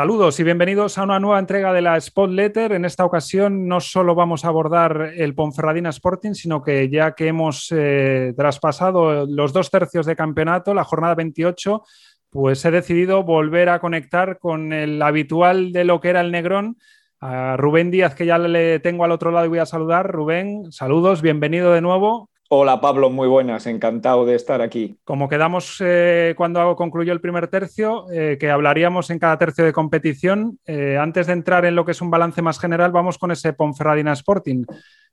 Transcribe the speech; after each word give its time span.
Saludos 0.00 0.40
y 0.40 0.44
bienvenidos 0.44 0.96
a 0.96 1.02
una 1.02 1.20
nueva 1.20 1.38
entrega 1.38 1.74
de 1.74 1.82
la 1.82 1.98
Spot 1.98 2.30
Letter. 2.30 2.72
En 2.72 2.86
esta 2.86 3.04
ocasión 3.04 3.68
no 3.68 3.80
solo 3.80 4.14
vamos 4.14 4.46
a 4.46 4.48
abordar 4.48 5.12
el 5.14 5.34
Ponferradina 5.34 5.90
Sporting, 5.90 6.32
sino 6.32 6.62
que 6.62 6.88
ya 6.88 7.12
que 7.12 7.26
hemos 7.26 7.70
eh, 7.70 8.32
traspasado 8.34 9.26
los 9.26 9.52
dos 9.52 9.70
tercios 9.70 10.06
de 10.06 10.16
campeonato, 10.16 10.72
la 10.72 10.84
jornada 10.84 11.16
28, 11.16 11.82
pues 12.30 12.64
he 12.64 12.70
decidido 12.70 13.24
volver 13.24 13.68
a 13.68 13.78
conectar 13.78 14.38
con 14.38 14.72
el 14.72 15.02
habitual 15.02 15.70
de 15.70 15.84
lo 15.84 16.00
que 16.00 16.08
era 16.08 16.22
el 16.22 16.32
Negrón, 16.32 16.78
a 17.20 17.58
Rubén 17.58 17.90
Díaz, 17.90 18.14
que 18.14 18.24
ya 18.24 18.38
le 18.38 18.80
tengo 18.80 19.04
al 19.04 19.12
otro 19.12 19.30
lado 19.30 19.44
y 19.44 19.50
voy 19.50 19.58
a 19.58 19.66
saludar. 19.66 20.10
Rubén, 20.10 20.72
saludos, 20.72 21.20
bienvenido 21.20 21.74
de 21.74 21.82
nuevo. 21.82 22.30
Hola 22.52 22.80
Pablo, 22.80 23.10
muy 23.10 23.28
buenas, 23.28 23.68
encantado 23.68 24.26
de 24.26 24.34
estar 24.34 24.60
aquí. 24.60 24.98
Como 25.04 25.28
quedamos 25.28 25.76
eh, 25.78 26.34
cuando 26.36 26.74
concluyó 26.74 27.12
el 27.12 27.20
primer 27.20 27.46
tercio, 27.46 28.10
eh, 28.10 28.38
que 28.40 28.50
hablaríamos 28.50 29.08
en 29.10 29.20
cada 29.20 29.38
tercio 29.38 29.64
de 29.64 29.72
competición, 29.72 30.58
eh, 30.66 30.98
antes 30.98 31.28
de 31.28 31.34
entrar 31.34 31.64
en 31.64 31.76
lo 31.76 31.84
que 31.84 31.92
es 31.92 32.00
un 32.00 32.10
balance 32.10 32.42
más 32.42 32.58
general, 32.58 32.90
vamos 32.90 33.18
con 33.18 33.30
ese 33.30 33.52
Ponferradina 33.52 34.14
Sporting. 34.14 34.64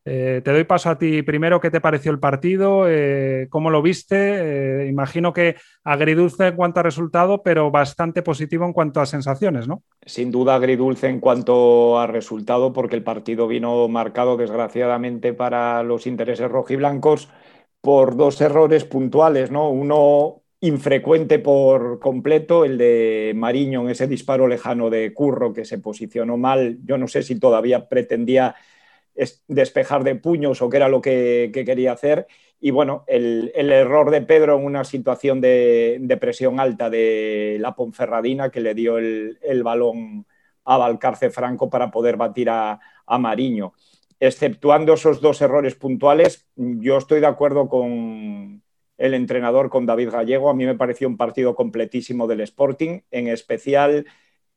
Te 0.07 0.51
doy 0.51 0.63
paso 0.63 0.89
a 0.89 0.97
ti 0.97 1.21
primero, 1.21 1.59
¿qué 1.59 1.69
te 1.69 1.81
pareció 1.81 2.11
el 2.11 2.19
partido? 2.19 2.85
¿Cómo 3.49 3.69
lo 3.69 3.81
viste? 3.81 4.87
imagino 4.87 5.33
que 5.33 5.55
agridulce 5.83 6.47
en 6.47 6.55
cuanto 6.55 6.79
a 6.79 6.83
resultado, 6.83 7.43
pero 7.43 7.71
bastante 7.71 8.21
positivo 8.21 8.65
en 8.65 8.73
cuanto 8.73 9.01
a 9.01 9.05
sensaciones, 9.05 9.67
¿no? 9.67 9.83
Sin 10.05 10.31
duda 10.31 10.55
agridulce 10.55 11.07
en 11.07 11.19
cuanto 11.19 11.99
a 11.99 12.07
resultado, 12.07 12.71
porque 12.71 12.95
el 12.95 13.03
partido 13.03 13.47
vino 13.47 13.87
marcado 13.87 14.37
desgraciadamente 14.37 15.33
para 15.33 15.83
los 15.83 16.07
intereses 16.07 16.49
rojiblancos 16.49 17.29
por 17.81 18.15
dos 18.15 18.39
errores 18.41 18.85
puntuales, 18.85 19.51
¿no? 19.51 19.69
Uno 19.69 20.41
infrecuente 20.59 21.37
por 21.37 21.99
completo, 21.99 22.65
el 22.65 22.77
de 22.77 23.33
Mariño 23.35 23.81
en 23.83 23.89
ese 23.89 24.07
disparo 24.07 24.47
lejano 24.47 24.89
de 24.89 25.13
Curro 25.13 25.53
que 25.53 25.65
se 25.65 25.77
posicionó 25.77 26.37
mal. 26.37 26.79
Yo 26.83 26.97
no 26.97 27.07
sé 27.07 27.21
si 27.21 27.39
todavía 27.39 27.87
pretendía 27.87 28.55
despejar 29.47 30.03
de 30.03 30.15
puños 30.15 30.61
o 30.61 30.69
qué 30.69 30.77
era 30.77 30.89
lo 30.89 31.01
que, 31.01 31.51
quería 31.53 31.91
hacer. 31.91 32.27
Y 32.59 32.71
bueno, 32.71 33.03
el, 33.07 33.51
error 33.55 34.11
de 34.11 34.21
Pedro 34.21 34.57
en 34.57 34.65
una 34.65 34.83
situación 34.83 35.41
de, 35.41 36.17
presión 36.19 36.59
alta 36.59 36.89
de 36.89 37.57
la 37.59 37.75
Ponferradina 37.75 38.49
que 38.49 38.61
le 38.61 38.73
dio 38.73 38.97
el, 38.97 39.63
balón 39.63 40.25
a 40.65 40.77
Valcarce 40.77 41.29
Franco 41.29 41.69
para 41.69 41.91
poder 41.91 42.17
batir 42.17 42.49
a, 42.49 42.79
a 43.05 43.17
Mariño 43.17 43.73
exceptuando 44.19 44.93
esos 44.93 45.21
dos 45.21 45.41
errores 45.41 45.75
puntuales, 45.75 46.47
yo 46.55 46.97
estoy 46.97 47.19
de 47.19 47.27
acuerdo 47.27 47.69
con 47.69 48.63
el 48.97 49.13
entrenador, 49.13 49.69
con 49.69 49.85
David 49.85 50.09
Gallego. 50.09 50.49
A 50.49 50.53
mí 50.53 50.65
me 50.65 50.75
pareció 50.75 51.07
un 51.07 51.17
partido 51.17 51.55
completísimo 51.55 52.27
del 52.27 52.41
Sporting. 52.41 53.01
En 53.11 53.27
especial, 53.27 54.05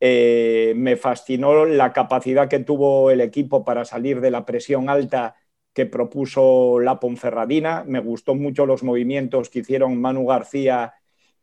eh, 0.00 0.72
me 0.76 0.96
fascinó 0.96 1.66
la 1.66 1.92
capacidad 1.92 2.48
que 2.48 2.60
tuvo 2.60 3.10
el 3.10 3.20
equipo 3.20 3.64
para 3.64 3.84
salir 3.84 4.20
de 4.20 4.30
la 4.30 4.46
presión 4.46 4.88
alta 4.88 5.36
que 5.74 5.86
propuso 5.86 6.80
la 6.80 6.98
Ponferradina. 6.98 7.84
Me 7.86 8.00
gustó 8.00 8.34
mucho 8.34 8.66
los 8.66 8.82
movimientos 8.82 9.50
que 9.50 9.60
hicieron 9.60 10.00
Manu 10.00 10.26
García 10.26 10.94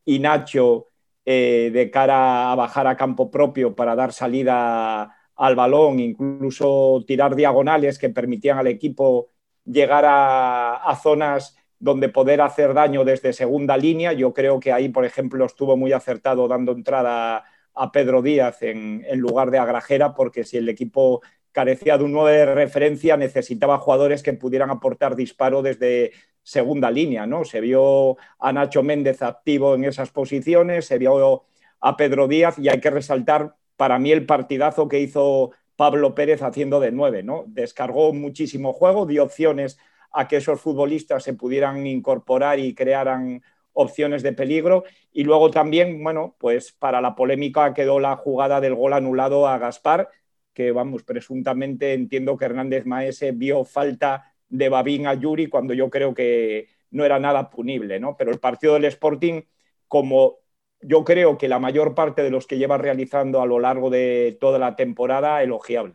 y 0.03 0.19
Nacho 0.19 0.87
eh, 1.25 1.71
de 1.73 1.91
cara 1.91 2.51
a 2.51 2.55
bajar 2.55 2.87
a 2.87 2.97
campo 2.97 3.29
propio 3.29 3.75
para 3.75 3.95
dar 3.95 4.13
salida 4.13 5.13
al 5.35 5.55
balón, 5.55 5.99
incluso 5.99 7.03
tirar 7.07 7.35
diagonales 7.35 7.99
que 7.99 8.09
permitían 8.09 8.57
al 8.57 8.67
equipo 8.67 9.29
llegar 9.65 10.05
a, 10.07 10.99
zonas 11.01 11.55
donde 11.79 12.09
poder 12.09 12.41
hacer 12.41 12.73
daño 12.73 13.03
desde 13.05 13.33
segunda 13.33 13.77
línea. 13.77 14.13
Yo 14.13 14.33
creo 14.33 14.59
que 14.59 14.71
ahí, 14.71 14.89
por 14.89 15.05
ejemplo, 15.05 15.45
estuvo 15.45 15.77
muy 15.77 15.93
acertado 15.93 16.47
dando 16.47 16.71
entrada 16.71 17.43
a 17.77 17.91
Pedro 17.91 18.21
Díaz 18.21 18.61
en, 18.61 19.03
lugar 19.19 19.51
de 19.51 19.59
a 19.59 19.65
Grajera, 19.65 20.15
porque 20.15 20.43
si 20.43 20.57
el 20.57 20.67
equipo 20.67 21.21
carecía 21.51 21.97
de 21.97 22.03
un 22.03 22.11
9 22.11 22.31
de 22.37 22.55
referencia, 22.55 23.17
necesitaba 23.17 23.77
jugadores 23.77 24.23
que 24.23 24.33
pudieran 24.33 24.69
aportar 24.69 25.15
disparo 25.15 25.61
desde 25.61 26.11
segunda 26.43 26.91
línea. 26.91 27.25
¿no? 27.25 27.45
Se 27.45 27.61
vio 27.61 28.17
a 28.39 28.53
Nacho 28.53 28.83
Méndez 28.83 29.21
activo 29.21 29.75
en 29.75 29.85
esas 29.85 30.11
posiciones, 30.11 30.85
se 30.85 30.97
vio 30.97 31.43
a 31.79 31.97
Pedro 31.97 32.27
Díaz 32.27 32.57
y 32.59 32.69
hay 32.69 32.79
que 32.79 32.89
resaltar 32.89 33.55
para 33.75 33.99
mí 33.99 34.11
el 34.11 34.25
partidazo 34.25 34.87
que 34.87 34.99
hizo 34.99 35.51
Pablo 35.75 36.15
Pérez 36.15 36.41
haciendo 36.41 36.79
de 36.79 36.91
nueve, 36.91 37.21
¿no? 37.21 37.43
Descargó 37.47 38.11
muchísimo 38.13 38.73
juego, 38.73 39.05
dio 39.05 39.23
opciones 39.23 39.77
a 40.11 40.27
que 40.27 40.37
esos 40.37 40.59
futbolistas 40.59 41.23
se 41.23 41.33
pudieran 41.33 41.85
incorporar 41.85 42.57
y 42.59 42.73
crearan 42.73 43.43
opciones 43.77 44.23
de 44.23 44.33
peligro. 44.33 44.83
Y 45.13 45.23
luego 45.23 45.51
también, 45.51 46.03
bueno, 46.03 46.35
pues 46.39 46.71
para 46.71 46.99
la 46.99 47.15
polémica 47.15 47.73
quedó 47.73 47.99
la 47.99 48.15
jugada 48.15 48.59
del 48.59 48.75
gol 48.75 48.93
anulado 48.93 49.47
a 49.47 49.57
Gaspar, 49.59 50.09
que 50.53 50.71
vamos, 50.71 51.03
presuntamente 51.03 51.93
entiendo 51.93 52.35
que 52.35 52.45
Hernández 52.45 52.85
Maese 52.85 53.31
vio 53.31 53.63
falta 53.63 54.33
de 54.49 54.69
Babín 54.69 55.05
a 55.05 55.13
Yuri 55.13 55.47
cuando 55.47 55.73
yo 55.75 55.89
creo 55.89 56.13
que 56.13 56.67
no 56.89 57.05
era 57.05 57.19
nada 57.19 57.49
punible, 57.49 57.99
¿no? 57.99 58.15
Pero 58.17 58.31
el 58.31 58.39
partido 58.39 58.73
del 58.73 58.85
Sporting, 58.85 59.41
como 59.87 60.37
yo 60.81 61.03
creo 61.03 61.37
que 61.37 61.47
la 61.47 61.59
mayor 61.59 61.93
parte 61.93 62.23
de 62.23 62.31
los 62.31 62.47
que 62.47 62.57
lleva 62.57 62.77
realizando 62.77 63.41
a 63.41 63.45
lo 63.45 63.59
largo 63.59 63.89
de 63.91 64.37
toda 64.39 64.57
la 64.57 64.75
temporada, 64.75 65.43
elogiable. 65.43 65.93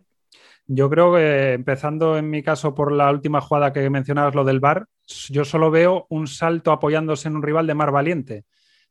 Yo 0.68 0.88
creo 0.88 1.14
que 1.14 1.54
empezando 1.54 2.16
en 2.16 2.30
mi 2.30 2.42
caso 2.42 2.74
por 2.74 2.92
la 2.92 3.10
última 3.10 3.40
jugada 3.40 3.72
que 3.72 3.90
mencionabas, 3.90 4.34
lo 4.34 4.44
del 4.44 4.60
bar, 4.60 4.86
yo 5.06 5.44
solo 5.44 5.70
veo 5.70 6.06
un 6.08 6.26
salto 6.26 6.72
apoyándose 6.72 7.28
en 7.28 7.36
un 7.36 7.42
rival 7.42 7.66
de 7.66 7.74
Mar 7.74 7.90
Valiente. 7.90 8.44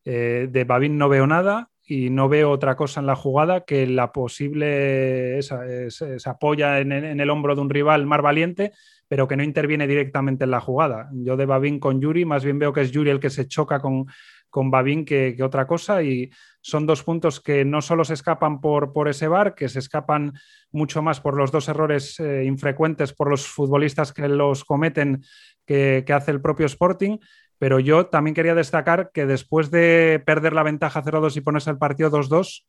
Eh, 0.03 0.47
de 0.49 0.63
Babín 0.63 0.97
no 0.97 1.09
veo 1.09 1.27
nada 1.27 1.69
y 1.85 2.09
no 2.09 2.29
veo 2.29 2.49
otra 2.49 2.75
cosa 2.75 2.99
en 2.99 3.05
la 3.05 3.15
jugada 3.15 3.65
que 3.65 3.85
la 3.85 4.11
posible 4.11 5.39
se 5.41 6.29
apoya 6.29 6.79
en, 6.79 6.91
en, 6.91 7.19
el 7.19 7.29
hombro 7.29 7.55
de 7.55 7.61
un 7.61 7.69
rival 7.69 8.05
Mar 8.05 8.21
Valiente, 8.21 8.71
pero 9.07 9.27
que 9.27 9.35
no 9.35 9.43
interviene 9.43 9.87
directamente 9.87 10.45
en 10.45 10.51
la 10.51 10.61
jugada. 10.61 11.09
Yo 11.13 11.37
de 11.37 11.45
Babín 11.45 11.79
con 11.79 12.01
Yuri, 12.01 12.25
más 12.25 12.43
bien 12.43 12.59
veo 12.59 12.73
que 12.73 12.81
es 12.81 12.91
Yuri 12.91 13.09
el 13.09 13.19
que 13.19 13.29
se 13.29 13.47
choca 13.47 13.79
con, 13.79 14.05
con 14.51 14.69
Babín 14.69 15.05
que, 15.05 15.35
otra 15.41 15.65
cosa. 15.65 16.03
Y 16.03 16.29
son 16.61 16.85
dos 16.85 17.01
puntos 17.01 17.39
que 17.39 17.65
no 17.65 17.81
solo 17.81 18.05
se 18.05 18.13
escapan 18.13 18.61
por, 18.61 19.07
ese 19.07 19.27
bar, 19.27 19.55
que 19.55 19.67
se 19.67 19.79
escapan 19.79 20.33
mucho 20.71 21.01
más 21.01 21.19
por 21.19 21.35
los 21.35 21.51
dos 21.51 21.67
errores 21.67 22.19
eh, 22.19 22.43
infrecuentes 22.45 23.13
por 23.13 23.29
los 23.29 23.47
futbolistas 23.47 24.13
que 24.13 24.27
los 24.27 24.63
cometen 24.63 25.23
que, 25.65 26.05
hace 26.13 26.31
el 26.31 26.41
propio 26.41 26.67
Sporting, 26.67 27.17
pero 27.57 27.79
yo 27.79 28.07
también 28.07 28.35
quería 28.35 28.53
destacar 28.53 29.11
que 29.11 29.25
después 29.25 29.71
de 29.71 30.21
perder 30.25 30.53
la 30.53 30.63
ventaja 30.63 31.03
0-2 31.03 31.37
y 31.37 31.41
ponerse 31.41 31.71
el 31.71 31.77
partido 31.77 32.11
2-2, 32.11 32.65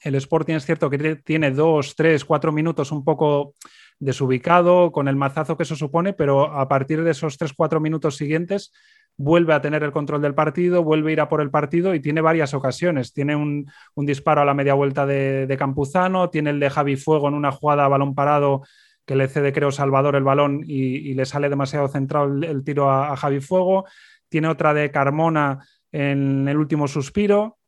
el 0.00 0.14
Sporting 0.14 0.54
es 0.54 0.64
cierto 0.64 0.88
que 0.88 1.16
tiene 1.16 1.50
dos, 1.50 1.94
tres, 1.94 2.24
cuatro 2.24 2.52
minutos 2.52 2.92
un 2.92 3.04
poco 3.04 3.54
desubicado 3.98 4.92
con 4.92 5.08
el 5.08 5.16
mazazo 5.16 5.56
que 5.56 5.64
eso 5.64 5.74
supone, 5.74 6.12
pero 6.12 6.52
a 6.54 6.68
partir 6.68 7.02
de 7.02 7.10
esos 7.10 7.36
tres, 7.36 7.52
cuatro 7.52 7.80
minutos 7.80 8.16
siguientes 8.16 8.72
vuelve 9.18 9.52
a 9.52 9.60
tener 9.60 9.82
el 9.82 9.90
control 9.90 10.22
del 10.22 10.34
partido, 10.34 10.84
vuelve 10.84 11.10
a 11.10 11.12
ir 11.12 11.20
a 11.20 11.28
por 11.28 11.42
el 11.42 11.50
partido 11.50 11.92
y 11.94 12.00
tiene 12.00 12.20
varias 12.20 12.54
ocasiones. 12.54 13.12
Tiene 13.12 13.36
un, 13.36 13.66
disparo 13.96 14.40
a 14.40 14.44
la 14.44 14.54
media 14.54 14.74
vuelta 14.74 15.04
de, 15.04 15.54
Campuzano, 15.58 16.30
tiene 16.30 16.50
el 16.50 16.60
de 16.60 16.70
Javi 16.70 16.96
Fuego 16.96 17.28
en 17.28 17.34
una 17.34 17.50
jugada 17.50 17.84
a 17.84 17.88
balón 17.88 18.14
parado 18.14 18.62
que 19.04 19.16
le 19.16 19.26
cede, 19.26 19.52
creo, 19.52 19.72
Salvador 19.72 20.16
el 20.16 20.22
balón 20.22 20.62
y, 20.64 21.14
le 21.14 21.26
sale 21.26 21.48
demasiado 21.48 21.88
centrado 21.88 22.26
el, 22.26 22.62
tiro 22.62 22.90
a, 22.90 23.16
Javi 23.16 23.40
Fuego. 23.40 23.86
Tiene 24.28 24.48
otra 24.48 24.72
de 24.72 24.90
Carmona 24.90 25.66
en 25.90 26.46
el 26.46 26.56
último 26.56 26.86
suspiro. 26.86 27.58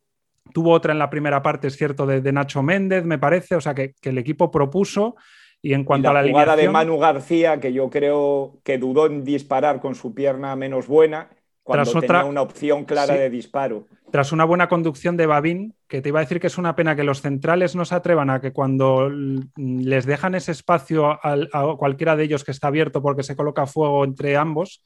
Tuvo 0.52 0.72
otra 0.72 0.92
en 0.92 0.98
la 0.98 1.10
primera 1.10 1.42
parte, 1.42 1.66
es 1.66 1.76
cierto, 1.76 2.06
de, 2.06 2.32
Nacho 2.32 2.62
Méndez, 2.62 3.04
me 3.04 3.18
parece. 3.18 3.56
O 3.56 3.60
sea, 3.60 3.74
que, 3.74 3.94
el 4.02 4.18
equipo 4.18 4.50
propuso. 4.50 5.16
Y 5.62 5.74
en 5.74 5.84
cuanto 5.84 6.10
a 6.10 6.14
la 6.14 6.26
jugada 6.26 6.56
de 6.56 6.68
Manu 6.68 6.98
García, 6.98 7.58
que 7.58 7.72
yo 7.72 7.90
creo 7.90 8.60
que 8.62 8.78
dudó 8.78 9.06
en 9.06 9.24
disparar 9.24 9.80
con 9.80 9.94
su 9.94 10.14
pierna 10.14 10.56
menos 10.56 10.86
buena, 10.86 11.28
cuando 11.70 11.90
tras 11.90 12.06
tenía 12.06 12.24
una 12.24 12.42
opción 12.42 12.84
clara 12.84 13.14
de 13.14 13.30
disparo. 13.30 13.86
Tras 14.10 14.32
una 14.32 14.44
buena 14.44 14.68
conducción 14.68 15.16
de 15.16 15.26
Babín, 15.26 15.74
que 15.86 16.02
te 16.02 16.08
iba 16.08 16.18
a 16.18 16.22
decir 16.22 16.40
que 16.40 16.48
es 16.48 16.58
una 16.58 16.74
pena 16.74 16.96
que 16.96 17.04
los 17.04 17.20
centrales 17.20 17.76
no 17.76 17.84
se 17.84 17.94
atrevan 17.94 18.28
a 18.28 18.40
que 18.40 18.52
cuando 18.52 19.08
les 19.08 20.04
dejan 20.04 20.34
ese 20.34 20.52
espacio 20.52 21.06
a, 21.06 21.76
cualquiera 21.78 22.16
de 22.16 22.24
ellos 22.24 22.44
que 22.44 22.50
está 22.50 22.68
abierto 22.68 23.02
porque 23.02 23.22
se 23.22 23.36
coloca 23.36 23.66
fuego 23.66 24.04
entre 24.04 24.36
ambos, 24.36 24.82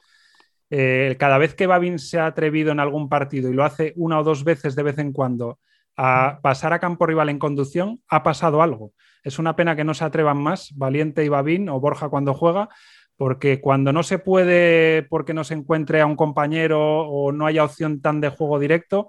eh, 0.69 1.15
cada 1.19 1.37
vez 1.37 1.55
que 1.55 1.67
Babín 1.67 1.97
se 1.97 2.19
ha 2.19 2.27
atrevido 2.27 2.71
en 2.71 2.79
algún 2.79 3.09
partido 3.09 3.49
y 3.49 3.53
lo 3.53 3.63
hace 3.63 3.93
una 3.95 4.19
o 4.19 4.23
dos 4.23 4.43
veces 4.43 4.75
de 4.75 4.83
vez 4.83 4.99
en 4.99 5.11
cuando 5.11 5.59
a 5.97 6.39
pasar 6.41 6.73
a 6.73 6.79
campo 6.79 7.05
rival 7.05 7.29
en 7.29 7.39
conducción, 7.39 8.01
ha 8.09 8.21
pasado 8.21 8.61
algo. 8.61 8.91
Es 9.23 9.39
una 9.39 9.55
pena 9.55 9.75
que 9.75 9.83
no 9.83 9.93
se 9.93 10.03
atrevan 10.03 10.37
más, 10.37 10.71
Valiente 10.75 11.23
y 11.23 11.29
Babín 11.29 11.69
o 11.69 11.79
Borja 11.79 12.09
cuando 12.09 12.33
juega, 12.33 12.69
porque 13.17 13.61
cuando 13.61 13.93
no 13.93 14.03
se 14.03 14.19
puede 14.19 15.03
porque 15.03 15.33
no 15.33 15.43
se 15.43 15.53
encuentre 15.53 16.01
a 16.01 16.05
un 16.05 16.15
compañero 16.15 17.07
o 17.07 17.31
no 17.31 17.45
haya 17.45 17.63
opción 17.63 18.01
tan 18.01 18.21
de 18.21 18.29
juego 18.29 18.59
directo, 18.59 19.07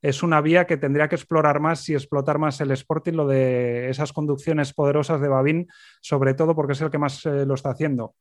es 0.00 0.22
una 0.22 0.40
vía 0.40 0.66
que 0.66 0.76
tendría 0.76 1.08
que 1.08 1.16
explorar 1.16 1.60
más 1.60 1.88
y 1.88 1.94
explotar 1.94 2.38
más 2.38 2.60
el 2.60 2.70
Sporting, 2.70 3.14
lo 3.14 3.26
de 3.26 3.90
esas 3.90 4.12
conducciones 4.12 4.72
poderosas 4.72 5.20
de 5.20 5.28
Babín, 5.28 5.68
sobre 6.00 6.34
todo 6.34 6.54
porque 6.54 6.74
es 6.74 6.80
el 6.80 6.90
que 6.90 6.98
más 6.98 7.26
eh, 7.26 7.44
lo 7.46 7.54
está 7.54 7.70
haciendo. 7.70 8.14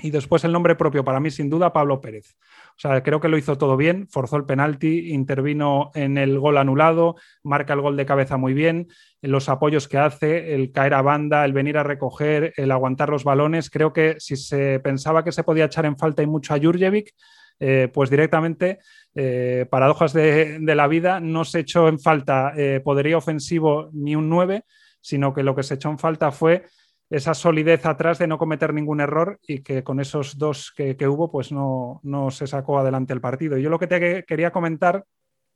Y 0.00 0.10
después 0.10 0.44
el 0.44 0.52
nombre 0.52 0.76
propio 0.76 1.04
para 1.04 1.18
mí, 1.18 1.30
sin 1.30 1.50
duda, 1.50 1.72
Pablo 1.72 2.00
Pérez. 2.00 2.36
O 2.76 2.78
sea, 2.80 3.02
creo 3.02 3.20
que 3.20 3.28
lo 3.28 3.36
hizo 3.36 3.58
todo 3.58 3.76
bien, 3.76 4.06
forzó 4.06 4.36
el 4.36 4.44
penalti, 4.44 5.12
intervino 5.12 5.90
en 5.94 6.16
el 6.16 6.38
gol 6.38 6.56
anulado, 6.56 7.16
marca 7.42 7.72
el 7.72 7.80
gol 7.80 7.96
de 7.96 8.06
cabeza 8.06 8.36
muy 8.36 8.54
bien, 8.54 8.86
los 9.22 9.48
apoyos 9.48 9.88
que 9.88 9.98
hace, 9.98 10.54
el 10.54 10.70
caer 10.70 10.94
a 10.94 11.02
banda, 11.02 11.44
el 11.44 11.52
venir 11.52 11.78
a 11.78 11.82
recoger, 11.82 12.54
el 12.56 12.70
aguantar 12.70 13.08
los 13.08 13.24
balones. 13.24 13.70
Creo 13.70 13.92
que 13.92 14.14
si 14.20 14.36
se 14.36 14.78
pensaba 14.78 15.24
que 15.24 15.32
se 15.32 15.42
podía 15.42 15.64
echar 15.64 15.84
en 15.84 15.98
falta 15.98 16.22
y 16.22 16.28
mucho 16.28 16.54
a 16.54 16.60
Jurjevic, 16.60 17.12
eh, 17.58 17.88
pues 17.92 18.08
directamente, 18.08 18.78
eh, 19.16 19.66
paradojas 19.68 20.12
de, 20.12 20.60
la 20.60 20.86
vida, 20.86 21.18
no 21.18 21.44
se 21.44 21.60
echó 21.60 21.88
en 21.88 21.98
falta 21.98 22.52
eh, 22.56 22.80
poderío 22.84 23.18
ofensivo 23.18 23.90
ni 23.92 24.14
un 24.14 24.28
9, 24.28 24.62
sino 25.00 25.34
que 25.34 25.42
lo 25.42 25.56
que 25.56 25.64
se 25.64 25.74
echó 25.74 25.90
en 25.90 25.98
falta 25.98 26.30
fue 26.30 26.66
esa 27.10 27.34
solidez 27.34 27.86
atrás 27.86 28.18
de 28.18 28.26
no 28.26 28.38
cometer 28.38 28.74
ningún 28.74 29.00
error 29.00 29.38
y 29.46 29.60
que 29.62 29.82
con 29.82 30.00
esos 30.00 30.36
dos 30.36 30.72
que, 30.76 30.94
hubo, 31.08 31.30
pues 31.30 31.52
no, 31.52 32.00
no, 32.02 32.30
se 32.30 32.46
sacó 32.46 32.78
adelante 32.78 33.12
el 33.12 33.20
partido. 33.20 33.56
Yo 33.56 33.70
lo 33.70 33.78
que 33.78 33.86
te 33.86 34.24
quería 34.24 34.50
comentar, 34.50 35.04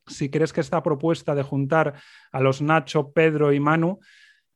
si 0.06 0.30
crees 0.30 0.52
que 0.52 0.62
esta 0.62 0.82
propuesta 0.82 1.34
de 1.34 1.42
juntar 1.42 1.94
a 2.32 2.40
los 2.40 2.62
Nacho, 2.62 3.12
Pedro 3.12 3.52
y 3.52 3.60
Manu 3.60 4.00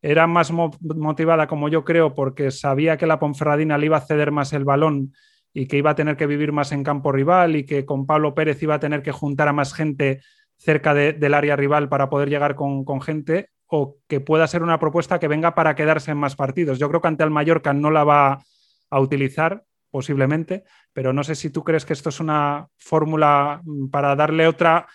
era 0.01 0.27
más 0.27 0.53
motivada, 0.53 1.47
como 1.47 1.69
yo 1.69 1.85
creo, 1.85 2.15
porque 2.15 2.51
sabía 2.51 2.97
que 2.97 3.07
la 3.07 3.19
Ponferradina 3.19 3.77
le 3.77 3.87
iba 3.87 3.97
a 3.99 4.07
ceder 4.07 4.31
más 4.31 4.53
el 4.53 4.65
balón 4.65 5.13
y 5.53 5.67
que 5.67 5.79
iba 5.79 5.91
a 5.91 5.95
tener 5.95 6.17
que 6.17 6.27
vivir 6.27 6.53
más 6.53 6.73
en 6.73 6.85
campo 6.85 7.13
rival 7.13 7.57
y 7.57 7.65
que 7.65 7.85
con 7.85 8.07
Pablo 8.07 8.35
Pérez 8.35 8.63
iba 8.63 8.75
a 8.75 8.81
tener 8.81 9.03
que 9.03 9.13
juntar 9.13 9.49
a 9.49 9.53
más 9.53 9.75
gente 9.75 10.21
cerca 10.57 10.95
del 10.95 11.35
área 11.35 11.57
rival 11.57 11.89
para 11.89 12.09
poder 12.09 12.31
llegar 12.31 12.55
con, 12.55 12.85
con 12.85 13.01
gente, 13.01 13.51
o 13.67 13.97
que 14.07 14.21
pueda 14.21 14.47
ser 14.47 14.63
una 14.63 14.79
propuesta 14.79 15.19
que 15.19 15.29
venga 15.29 15.55
para 15.55 15.75
quedarse 15.75 16.11
en 16.11 16.19
más 16.19 16.37
partidos. 16.37 16.79
Yo 16.79 16.89
creo 16.89 17.01
que 17.01 17.09
ante 17.09 17.25
el 17.25 17.31
Mallorca 17.31 17.73
no 17.73 17.91
la 17.91 18.05
va 18.05 18.43
a 18.91 19.01
utilizar 19.01 19.65
posiblemente, 19.91 20.65
pero 20.93 21.13
no 21.13 21.25
sé 21.25 21.35
si 21.35 21.51
tú 21.51 21.65
crees 21.65 21.85
que 21.85 21.93
esto 21.93 22.11
es 22.11 22.21
una 22.21 22.69
fórmula 22.77 23.61
mm, 23.65 23.89
para 23.89 24.15
darle 24.15 24.47
otra, 24.47 24.87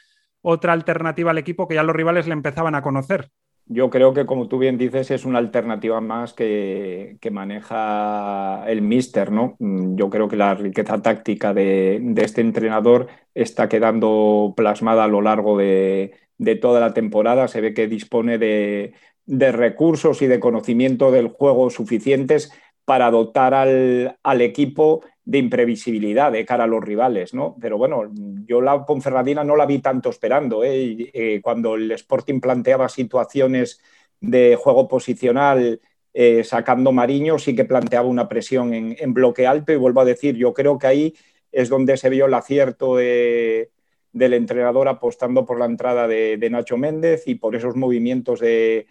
otra 0.41 0.73
alternativa 0.73 1.31
al 1.31 1.37
equipo 1.37 1.67
que 1.67 1.75
ya 1.75 1.83
los 1.83 1.95
rivales 1.95 2.27
le 2.27 2.33
empezaban 2.33 2.75
a 2.75 2.81
conocer. 2.81 3.31
Yo 3.67 3.89
creo 3.89 4.13
que, 4.13 4.25
como 4.25 4.47
tú 4.47 4.57
bien 4.57 4.77
dices, 4.77 5.11
es 5.11 5.23
una 5.23 5.37
alternativa 5.37 6.01
más 6.01 6.33
que, 6.33 7.17
maneja 7.31 8.65
el 8.67 8.81
Mister, 8.81 9.31
¿no? 9.31 9.55
Mm, 9.59 9.95
yo 9.95 10.09
creo 10.09 10.27
que 10.27 10.35
la 10.35 10.55
riqueza 10.55 11.01
táctica 11.01 11.53
de, 11.53 12.01
este 12.17 12.41
entrenador 12.41 13.07
está 13.33 13.69
quedando 13.69 14.53
plasmada 14.57 15.05
a 15.05 15.07
lo 15.07 15.21
largo 15.21 15.57
de, 15.57 16.11
de 16.41 16.55
toda 16.55 16.79
la 16.79 16.93
temporada. 16.93 17.47
Se 17.47 17.61
ve 17.61 17.73
que 17.75 17.87
dispone 17.87 18.39
de, 18.39 18.93
recursos 19.27 20.23
y 20.23 20.27
de 20.27 20.39
conocimiento 20.39 21.11
del 21.11 21.27
juego 21.27 21.69
suficientes 21.69 22.51
para 22.83 23.11
dotar 23.11 23.53
al, 23.53 24.41
equipo 24.41 25.03
de 25.23 25.37
imprevisibilidad 25.37 26.31
de 26.31 26.43
cara 26.43 26.63
a 26.63 26.67
los 26.67 26.83
rivales, 26.83 27.35
¿no? 27.35 27.55
Pero 27.61 27.77
bueno, 27.77 28.11
yo 28.47 28.59
la 28.59 28.83
Ponferradina 28.87 29.43
no 29.43 29.55
la 29.55 29.67
vi 29.67 29.79
tanto 29.79 30.09
esperando. 30.09 30.63
¿eh? 30.63 31.11
Eh, 31.13 31.41
cuando 31.43 31.75
el 31.75 31.91
Sporting 31.91 32.39
planteaba 32.39 32.89
situaciones 32.89 33.79
de 34.19 34.57
juego 34.59 34.87
posicional 34.87 35.79
eh, 36.11 36.43
sacando 36.43 36.91
Mariño, 36.91 37.37
sí 37.37 37.55
que 37.55 37.65
planteaba 37.65 38.07
una 38.07 38.27
presión 38.27 38.73
en, 38.73 38.95
en, 38.99 39.13
bloque 39.13 39.45
alto 39.45 39.71
y 39.71 39.77
vuelvo 39.77 40.01
a 40.01 40.05
decir, 40.05 40.35
yo 40.35 40.53
creo 40.53 40.79
que 40.79 40.87
ahí 40.87 41.13
es 41.51 41.69
donde 41.69 41.97
se 41.97 42.09
vio 42.09 42.25
el 42.25 42.33
acierto 42.33 42.95
de, 42.97 43.69
del 44.13 44.33
entrenador 44.33 44.87
apostando 44.87 45.45
por 45.45 45.59
la 45.59 45.65
entrada 45.65 46.07
de, 46.07 46.49
Nacho 46.49 46.77
Méndez 46.77 47.23
y 47.27 47.35
por 47.35 47.55
esos 47.55 47.75
movimientos 47.75 48.39
de, 48.39 48.87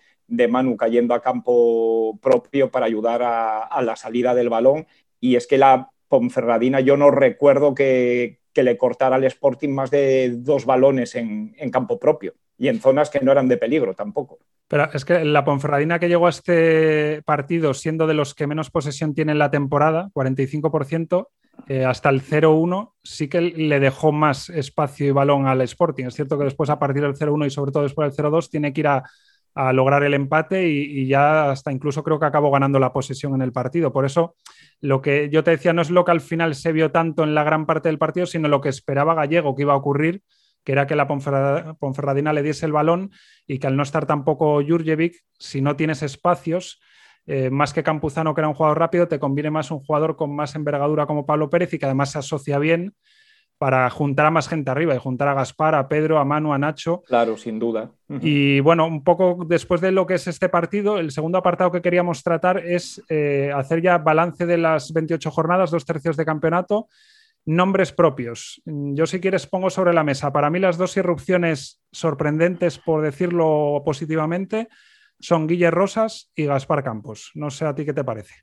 Manu 0.49 0.76
cayendo 0.76 1.14
a 1.14 1.22
campo 1.22 2.19
propio 2.22 2.70
para 2.70 2.87
ayudar 2.87 3.22
a, 3.22 3.82
la 3.82 3.96
salida 3.96 4.34
del 4.34 4.49
balón. 4.49 4.87
Y 5.20 5.37
es 5.37 5.46
que 5.46 5.58
la 5.58 5.90
Ponferradina 6.08 6.81
yo 6.81 6.96
no 6.96 7.11
recuerdo 7.11 7.75
que, 7.75 8.38
le 8.55 8.76
cortara 8.76 9.17
al 9.17 9.25
Sporting 9.25 9.70
más 9.70 9.90
de 9.90 10.34
dos 10.37 10.67
balones 10.67 11.14
en, 11.14 11.55
campo 11.70 11.99
propio 11.99 12.34
y 12.58 12.69
en 12.69 12.78
zonas 12.78 13.08
que 13.08 13.20
no 13.20 13.32
eran 13.32 13.49
de 13.49 13.56
peligro 13.56 13.94
tampoco. 13.94 14.38
Pero 14.69 14.93
es 14.93 15.06
que 15.06 15.25
la 15.25 15.44
Ponferradina 15.46 15.99
que 15.99 16.08
llegó 16.08 16.26
a 16.26 16.31
este 16.31 17.22
partido 17.22 17.72
siendo 17.72 18.06
de 18.06 18.12
los 18.12 18.34
que 18.34 18.46
menos 18.46 18.70
posesión 18.70 19.14
tiene 19.14 19.32
en 19.32 19.38
la 19.38 19.50
temporada, 19.50 20.11
45%, 20.12 21.28
eh, 21.68 21.84
hasta 21.84 22.08
el 22.08 22.22
0-1 22.22 22.94
sí 23.02 23.28
que 23.28 23.40
le 23.40 23.80
dejó 23.80 24.12
más 24.12 24.50
espacio 24.50 25.06
y 25.06 25.10
balón 25.10 25.46
al 25.46 25.60
Sporting. 25.62 26.06
Es 26.06 26.14
cierto 26.14 26.38
que 26.38 26.44
después 26.44 26.70
a 26.70 26.78
partir 26.78 27.02
del 27.02 27.14
0-1 27.14 27.46
y 27.46 27.50
sobre 27.50 27.72
todo 27.72 27.82
después 27.82 28.14
del 28.16 28.26
0-2 28.26 28.50
tiene 28.50 28.72
que 28.72 28.80
ir 28.80 28.88
a, 28.88 29.04
lograr 29.72 30.04
el 30.04 30.14
empate 30.14 30.68
y, 30.68 31.06
ya 31.06 31.50
hasta 31.50 31.72
incluso 31.72 32.02
creo 32.02 32.18
que 32.18 32.24
acabó 32.24 32.50
ganando 32.50 32.78
la 32.78 32.92
posesión 32.92 33.34
en 33.34 33.42
el 33.42 33.52
partido. 33.52 33.92
Por 33.92 34.06
eso 34.06 34.36
lo 34.80 35.02
que 35.02 35.28
yo 35.30 35.44
te 35.44 35.50
decía 35.50 35.72
no 35.72 35.82
es 35.82 35.90
lo 35.90 36.04
que 36.04 36.12
al 36.12 36.20
final 36.20 36.54
se 36.54 36.72
vio 36.72 36.92
tanto 36.92 37.24
en 37.24 37.34
la 37.34 37.44
gran 37.44 37.66
parte 37.66 37.88
del 37.88 37.98
partido, 37.98 38.26
sino 38.26 38.48
lo 38.48 38.60
que 38.60 38.68
esperaba 38.68 39.14
Gallego 39.14 39.54
que 39.54 39.62
iba 39.62 39.74
a 39.74 39.76
ocurrir, 39.76 40.22
que 40.64 40.72
era 40.72 40.86
que 40.86 40.96
la 40.96 41.08
Ponferradina 41.08 42.32
le 42.32 42.42
diese 42.42 42.64
el 42.64 42.72
balón 42.72 43.10
y 43.46 43.58
que 43.58 43.66
al 43.66 43.76
no 43.76 43.82
estar 43.82 44.06
tampoco 44.06 44.62
Jurjevic, 44.66 45.16
si 45.38 45.60
no 45.60 45.76
tienes 45.76 46.02
espacios, 46.02 46.80
eh, 47.32 47.49
más 47.49 47.73
que 47.73 47.85
Campuzano, 47.85 48.35
que 48.35 48.41
era 48.41 48.49
un 48.49 48.55
jugador 48.55 48.81
rápido, 48.81 49.06
te 49.06 49.21
conviene 49.21 49.53
más 49.53 49.71
un 49.71 49.79
jugador 49.79 50.17
con 50.17 50.35
más 50.35 50.56
envergadura 50.56 51.06
como 51.06 51.27
Pablo 51.27 51.49
Pérez 51.49 51.73
y 51.73 51.79
que 51.79 51.87
además 51.87 52.11
se 52.11 52.19
asocia 52.19 52.59
bien 52.59 52.93
para 53.56 53.88
juntar 53.88 54.27
a 54.27 54.32
más 54.32 54.49
gente 54.49 54.69
arriba 54.69 54.97
y 54.97 54.99
juntar 54.99 55.29
a 55.29 55.35
Gaspar, 55.35 55.77
a 55.77 55.87
Pedro, 55.87 56.19
a 56.19 56.25
Manu, 56.25 56.53
a 56.53 56.59
Nacho. 56.59 57.03
Claro, 57.06 57.37
sin 57.37 57.61
duda. 57.61 57.93
Y 58.21 58.59
bueno, 58.59 58.85
un 58.85 59.05
poco 59.05 59.44
después 59.47 59.81
de 59.81 59.93
lo 59.93 60.09
que 60.09 60.15
es 60.15 60.27
este 60.27 60.49
partido, 60.49 60.99
el 60.99 61.12
segundo 61.12 61.38
apartado 61.38 61.71
que 61.71 61.82
queríamos 61.82 62.25
tratar 62.25 62.59
es 62.67 63.00
eh, 63.09 63.53
hacer 63.55 63.81
ya 63.81 63.99
balance 63.99 64.44
de 64.44 64.59
las 64.59 64.93
28 64.93 65.31
jornadas, 65.31 65.71
dos 65.71 65.85
tercios 65.85 66.17
de 66.17 66.25
campeonato, 66.25 66.88
nombres 67.44 67.93
propios. 67.93 68.61
Yo 68.65 69.06
si 69.06 69.21
quieres 69.21 69.47
pongo 69.47 69.71
sobre 69.71 69.94
la 69.94 70.03
mesa, 70.03 70.32
para 70.32 70.50
mí 70.50 70.59
las 70.59 70.79
dos 70.79 70.97
irrupciones 70.97 71.81
sorprendentes, 71.93 72.79
por 72.79 73.03
decirlo 73.03 73.82
positivamente, 73.85 74.69
son 75.20 75.46
Guille 75.46 75.70
Rosas 75.70 76.31
y 76.34 76.46
Gaspar 76.46 76.82
Campos. 76.82 77.31
No 77.34 77.50
sé 77.50 77.65
a 77.65 77.74
ti 77.74 77.84
qué 77.84 77.93
te 77.93 78.05
parece. 78.05 78.34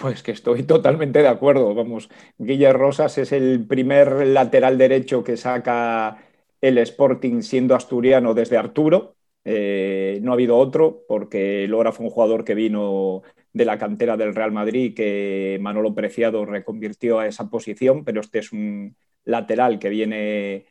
Pues 0.00 0.22
que 0.22 0.32
estoy 0.32 0.62
totalmente 0.64 1.20
de 1.20 1.28
acuerdo. 1.28 1.74
Vamos, 1.74 2.08
Guille 2.38 2.72
Rosas 2.72 3.18
es 3.18 3.32
el 3.32 3.66
primer 3.66 4.26
lateral 4.26 4.78
derecho 4.78 5.22
que 5.22 5.36
saca 5.36 6.18
el 6.60 6.78
Sporting 6.78 7.42
siendo 7.42 7.74
asturiano 7.74 8.34
desde 8.34 8.56
Arturo. 8.56 9.16
Eh, 9.44 10.18
no 10.22 10.32
ha 10.32 10.34
habido 10.34 10.56
otro, 10.56 11.04
porque 11.06 11.68
Lora 11.68 11.92
fue 11.92 12.06
un 12.06 12.10
jugador 12.10 12.44
que 12.44 12.56
vino 12.56 13.22
de 13.52 13.64
la 13.64 13.78
cantera 13.78 14.16
del 14.16 14.34
Real 14.34 14.50
Madrid, 14.50 14.92
que 14.94 15.58
Manolo 15.60 15.94
Preciado 15.94 16.44
reconvirtió 16.44 17.20
a 17.20 17.28
esa 17.28 17.48
posición, 17.48 18.04
pero 18.04 18.20
este 18.20 18.40
es 18.40 18.52
un 18.52 18.96
lateral 19.24 19.78
que 19.78 19.88
viene 19.88 20.66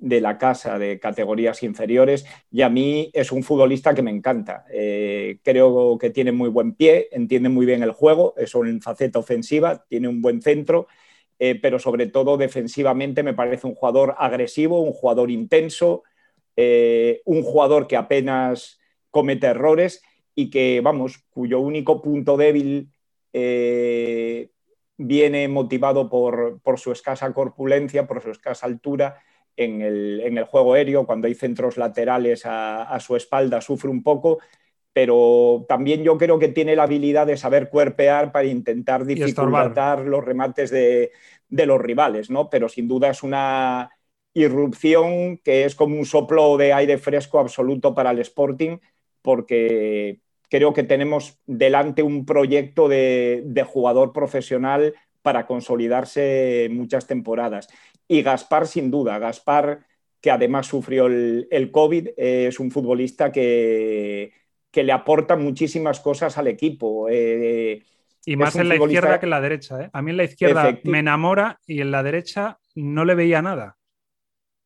de 0.00 0.20
la 0.22 0.38
casa 0.38 0.78
de 0.78 0.98
categorías 0.98 1.62
inferiores 1.62 2.24
y 2.50 2.62
a 2.62 2.70
mí 2.70 3.10
es 3.12 3.30
un 3.32 3.42
futbolista 3.42 3.94
que 3.94 4.02
me 4.02 4.10
encanta. 4.10 4.64
Eh, 4.72 5.38
creo 5.44 5.98
que 5.98 6.10
tiene 6.10 6.32
muy 6.32 6.48
buen 6.48 6.74
pie, 6.74 7.08
entiende 7.12 7.50
muy 7.50 7.66
bien 7.66 7.82
el 7.82 7.92
juego, 7.92 8.34
es 8.36 8.54
en 8.54 8.80
faceta 8.80 9.18
ofensiva, 9.18 9.84
tiene 9.88 10.08
un 10.08 10.22
buen 10.22 10.40
centro, 10.40 10.88
eh, 11.38 11.58
pero 11.60 11.78
sobre 11.78 12.06
todo 12.06 12.38
defensivamente 12.38 13.22
me 13.22 13.34
parece 13.34 13.66
un 13.66 13.74
jugador 13.74 14.14
agresivo, 14.18 14.80
un 14.80 14.92
jugador 14.92 15.30
intenso, 15.30 16.02
eh, 16.56 17.20
un 17.26 17.42
jugador 17.42 17.86
que 17.86 17.96
apenas 17.96 18.80
comete 19.10 19.48
errores 19.48 20.02
y 20.34 20.48
que, 20.48 20.80
vamos, 20.82 21.18
cuyo 21.28 21.60
único 21.60 22.00
punto 22.00 22.36
débil 22.38 22.90
viene 24.96 25.48
motivado 25.48 26.08
por, 26.08 26.60
por 26.62 26.78
su 26.78 26.90
escasa 26.90 27.32
corpulencia, 27.32 28.06
por 28.06 28.22
su 28.22 28.30
escasa 28.30 28.66
altura 28.66 29.22
en 29.56 29.82
el, 29.82 30.44
juego 30.44 30.74
aéreo, 30.74 31.06
cuando 31.06 31.26
hay 31.26 31.34
centros 31.34 31.76
laterales 31.76 32.42
a, 32.44 32.98
su 33.00 33.16
espalda, 33.16 33.60
sufre 33.60 33.90
un 33.90 34.02
poco, 34.02 34.38
pero 34.92 35.66
también 35.68 36.02
yo 36.02 36.18
creo 36.18 36.38
que 36.38 36.48
tiene 36.48 36.76
la 36.76 36.84
habilidad 36.84 37.26
de 37.26 37.36
saber 37.36 37.68
cuerpear 37.68 38.32
para 38.32 38.46
intentar 38.46 39.04
dificultar 39.04 40.00
los 40.00 40.24
remates 40.24 40.70
de, 40.70 41.10
los 41.48 41.80
rivales, 41.80 42.30
¿no? 42.30 42.48
Pero 42.48 42.68
sin 42.68 42.88
duda 42.88 43.10
es 43.10 43.22
una 43.22 43.90
irrupción 44.32 45.38
que 45.38 45.64
es 45.64 45.74
como 45.74 45.96
un 45.96 46.06
soplo 46.06 46.56
de 46.56 46.72
aire 46.72 46.98
fresco 46.98 47.38
absoluto 47.38 47.94
para 47.94 48.12
el 48.12 48.20
Sporting, 48.20 48.78
porque 49.22 50.20
creo 50.48 50.72
que 50.72 50.84
tenemos 50.84 51.38
delante 51.46 52.02
un 52.02 52.24
proyecto 52.24 52.88
de, 52.88 53.42
de 53.44 53.62
jugador 53.62 54.12
profesional 54.12 54.94
para 55.22 55.46
consolidarse 55.46 56.68
muchas 56.70 57.06
temporadas. 57.06 57.68
Y 58.10 58.22
Gaspar, 58.22 58.66
sin 58.66 58.90
duda, 58.90 59.20
Gaspar, 59.20 59.86
que 60.20 60.32
además 60.32 60.66
sufrió 60.66 61.06
el, 61.06 61.70
COVID, 61.70 62.08
es 62.16 62.58
un 62.58 62.72
futbolista 62.72 63.30
que, 63.30 64.32
que, 64.68 64.82
le 64.82 64.90
aporta 64.90 65.36
muchísimas 65.36 66.00
cosas 66.00 66.36
al 66.36 66.48
equipo. 66.48 67.06
Eh, 67.08 67.84
y 68.26 68.34
más 68.34 68.56
en 68.56 68.68
la 68.68 68.74
izquierda 68.74 69.20
que 69.20 69.26
en 69.26 69.30
la 69.30 69.40
derecha. 69.40 69.80
¿eh? 69.80 69.90
A 69.92 70.02
mí 70.02 70.10
en 70.10 70.16
la 70.16 70.24
izquierda 70.24 70.76
me 70.82 70.98
enamora 70.98 71.60
y 71.68 71.82
en 71.82 71.92
la 71.92 72.02
derecha 72.02 72.58
no 72.74 73.04
le 73.04 73.14
veía 73.14 73.42
nada. 73.42 73.76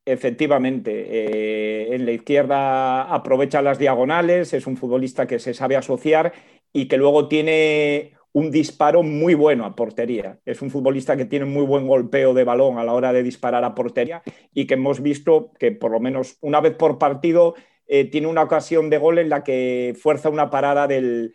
Efectivamente, 0.06 1.06
eh, 1.06 1.94
en 1.94 2.06
la 2.06 2.12
izquierda 2.12 3.02
aprovecha 3.02 3.60
las 3.60 3.78
diagonales, 3.78 4.54
es 4.54 4.66
un 4.66 4.78
futbolista 4.78 5.26
que 5.26 5.38
se 5.38 5.52
sabe 5.52 5.76
asociar 5.76 6.32
y 6.72 6.88
que 6.88 6.96
luego 6.96 7.28
tiene 7.28 8.13
un 8.34 8.50
disparo 8.50 9.04
muy 9.04 9.34
bueno 9.34 9.64
a 9.64 9.76
portería. 9.76 10.40
Es 10.44 10.60
un 10.60 10.68
futbolista 10.68 11.16
que 11.16 11.24
tiene 11.24 11.44
muy 11.44 11.64
buen 11.64 11.86
golpeo 11.86 12.34
de 12.34 12.42
balón 12.42 12.78
a 12.78 12.84
la 12.84 12.92
hora 12.92 13.12
de 13.12 13.22
disparar 13.22 13.62
a 13.62 13.76
portería 13.76 14.22
y 14.52 14.66
que 14.66 14.74
hemos 14.74 15.00
visto 15.00 15.52
que 15.56 15.70
por 15.70 15.92
lo 15.92 16.00
menos 16.00 16.36
una 16.40 16.60
vez 16.60 16.74
por 16.74 16.98
partido 16.98 17.54
eh, 17.86 18.06
tiene 18.06 18.26
una 18.26 18.42
ocasión 18.42 18.90
de 18.90 18.98
gol 18.98 19.20
en 19.20 19.28
la 19.28 19.44
que 19.44 19.96
fuerza 19.96 20.30
una 20.30 20.50
parada 20.50 20.88
del, 20.88 21.32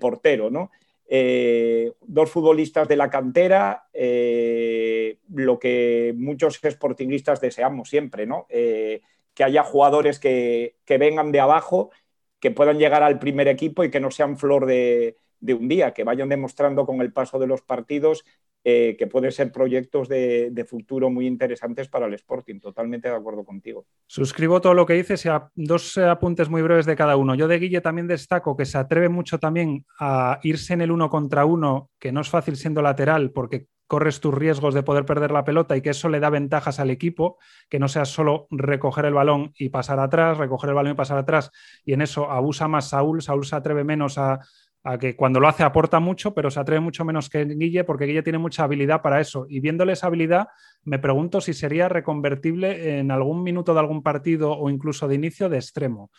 portero. 0.00 0.48
¿no? 0.48 0.70
Eh, 1.08 1.90
dos 2.02 2.30
futbolistas 2.30 2.86
de 2.86 2.96
la 2.96 3.10
cantera, 3.10 3.88
eh, 3.92 5.18
lo 5.34 5.58
que 5.58 6.14
muchos 6.16 6.60
sportingistas 6.64 7.40
deseamos 7.40 7.90
siempre, 7.90 8.26
¿no? 8.26 8.46
que 8.48 9.44
haya 9.44 9.64
jugadores 9.64 10.20
que, 10.20 10.76
que 10.84 10.98
vengan 10.98 11.32
de 11.32 11.40
abajo, 11.40 11.90
que 12.38 12.52
puedan 12.52 12.78
llegar 12.78 13.02
al 13.02 13.18
primer 13.18 13.48
equipo 13.48 13.82
y 13.82 13.90
que 13.90 13.98
no 13.98 14.12
sean 14.12 14.38
flor 14.38 14.66
de, 14.66 15.16
de 15.40 15.54
un 15.54 15.68
día, 15.68 15.92
que 15.92 16.04
vayan 16.04 16.28
demostrando 16.28 16.86
con 16.86 17.00
el 17.00 17.12
paso 17.12 17.38
de 17.38 17.46
los 17.46 17.62
partidos 17.62 18.24
eh, 18.64 18.96
que 18.98 19.06
pueden 19.06 19.30
ser 19.30 19.52
proyectos 19.52 20.08
de, 20.08 20.66
futuro 20.68 21.10
muy 21.10 21.26
interesantes 21.26 21.88
para 21.88 22.06
el 22.06 22.14
Sporting. 22.14 22.58
Totalmente 22.60 23.08
de 23.08 23.14
acuerdo 23.14 23.44
contigo. 23.44 23.86
Suscribo 24.06 24.60
todo 24.60 24.74
lo 24.74 24.84
que 24.84 24.94
dices 24.94 25.24
y 25.24 25.28
dos 25.54 25.96
apuntes 25.96 26.48
muy 26.48 26.60
breves 26.60 26.84
de 26.84 26.96
cada 26.96 27.16
uno. 27.16 27.34
Yo 27.34 27.48
de 27.48 27.58
Guille 27.58 27.80
también 27.80 28.08
destaco 28.08 28.56
que 28.56 28.66
se 28.66 28.76
atreve 28.76 29.08
mucho 29.08 29.38
también 29.38 29.86
a 29.98 30.40
irse 30.42 30.74
en 30.74 30.82
el 30.82 30.90
uno 30.90 31.08
contra 31.08 31.44
uno, 31.44 31.90
que 31.98 32.12
no 32.12 32.20
es 32.20 32.28
fácil 32.28 32.56
siendo 32.56 32.82
lateral 32.82 33.30
porque 33.30 33.68
corres 33.86 34.20
tus 34.20 34.34
riesgos 34.34 34.74
de 34.74 34.82
poder 34.82 35.06
perder 35.06 35.30
la 35.30 35.44
pelota 35.44 35.76
y 35.76 35.80
que 35.80 35.90
eso 35.90 36.08
le 36.10 36.20
da 36.20 36.28
ventajas 36.28 36.78
al 36.78 36.90
equipo, 36.90 37.38
que 37.70 37.78
no 37.78 37.88
sea 37.88 38.04
solo 38.04 38.46
recoger 38.50 39.06
el 39.06 39.14
balón 39.14 39.52
y 39.56 39.70
pasar 39.70 39.98
atrás, 39.98 40.36
recoger 40.36 40.68
el 40.68 40.76
balón 40.76 40.92
y 40.92 40.96
pasar 40.96 41.16
atrás, 41.16 41.50
y 41.84 41.94
en 41.94 42.02
eso 42.02 42.30
abusa 42.30 42.68
más 42.68 42.90
Saúl, 42.90 43.22
Saúl 43.22 43.46
se 43.46 43.56
atreve 43.56 43.84
menos 43.84 44.18
a, 44.18 44.40
a 44.84 44.98
que 44.98 45.16
cuando 45.16 45.40
lo 45.40 45.48
hace 45.48 45.64
aporta 45.64 46.00
mucho, 46.00 46.34
pero 46.34 46.50
se 46.50 46.60
atreve 46.60 46.80
mucho 46.80 47.04
menos 47.04 47.28
que 47.28 47.44
Guille 47.44 47.84
porque 47.84 48.06
Guille 48.06 48.22
tiene 48.22 48.38
mucha 48.38 48.64
habilidad 48.64 49.02
para 49.02 49.20
eso. 49.20 49.46
Y 49.48 49.60
viéndole 49.60 49.92
esa 49.92 50.06
habilidad, 50.06 50.48
me 50.84 50.98
pregunto 50.98 51.40
si 51.40 51.52
sería 51.52 51.88
reconvertible 51.88 52.98
en 52.98 53.10
algún 53.10 53.42
minuto 53.42 53.74
de 53.74 53.80
algún 53.80 54.02
partido 54.02 54.52
o 54.52 54.70
incluso 54.70 55.08
de 55.08 55.16
inicio 55.16 55.48
de 55.48 55.56
extremo. 55.56 56.10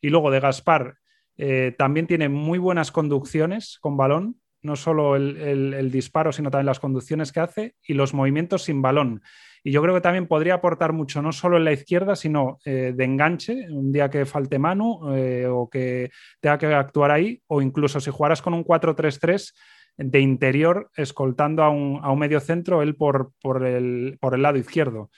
Y 0.00 0.10
luego 0.10 0.30
de 0.30 0.40
Gaspar, 0.40 0.98
eh, 1.36 1.74
también 1.76 2.06
tiene 2.06 2.28
muy 2.28 2.58
buenas 2.58 2.92
conducciones 2.92 3.78
con 3.80 3.96
balón, 3.96 4.40
no 4.62 4.76
solo 4.76 5.16
el, 5.16 5.90
disparo, 5.90 6.32
sino 6.32 6.50
también 6.50 6.66
las 6.66 6.80
conducciones 6.80 7.32
que 7.32 7.40
hace 7.40 7.74
y 7.86 7.94
los 7.94 8.14
movimientos 8.14 8.62
sin 8.62 8.80
balón. 8.80 9.22
Y 9.66 9.72
yo 9.72 9.80
creo 9.80 9.94
que 9.94 10.02
también 10.02 10.26
podría 10.26 10.54
aportar 10.54 10.92
mucho, 10.92 11.22
no 11.22 11.32
solo 11.32 11.56
en 11.56 11.64
la 11.64 11.72
izquierda, 11.72 12.14
sino 12.16 12.58
eh, 12.66 12.92
de 12.94 13.04
enganche, 13.04 13.66
un 13.70 13.92
día 13.92 14.10
que 14.10 14.26
falte 14.26 14.58
Manu 14.58 15.10
eh, 15.16 15.46
o 15.48 15.70
que 15.70 16.10
tenga 16.38 16.58
que 16.58 16.66
actuar 16.66 17.10
ahí, 17.10 17.40
o 17.46 17.62
incluso 17.62 17.98
si 17.98 18.10
jugaras 18.10 18.42
con 18.42 18.52
un 18.52 18.62
4-3-3 18.62 19.54
de 19.96 20.20
interior, 20.20 20.90
escoltando 20.94 21.62
a 21.62 21.70
un, 21.70 22.18
medio 22.18 22.40
centro, 22.40 22.82
él 22.82 22.94
por, 22.94 23.32
por, 23.40 23.64
el, 23.64 24.18
lado 24.20 24.58
izquierdo. 24.58 25.10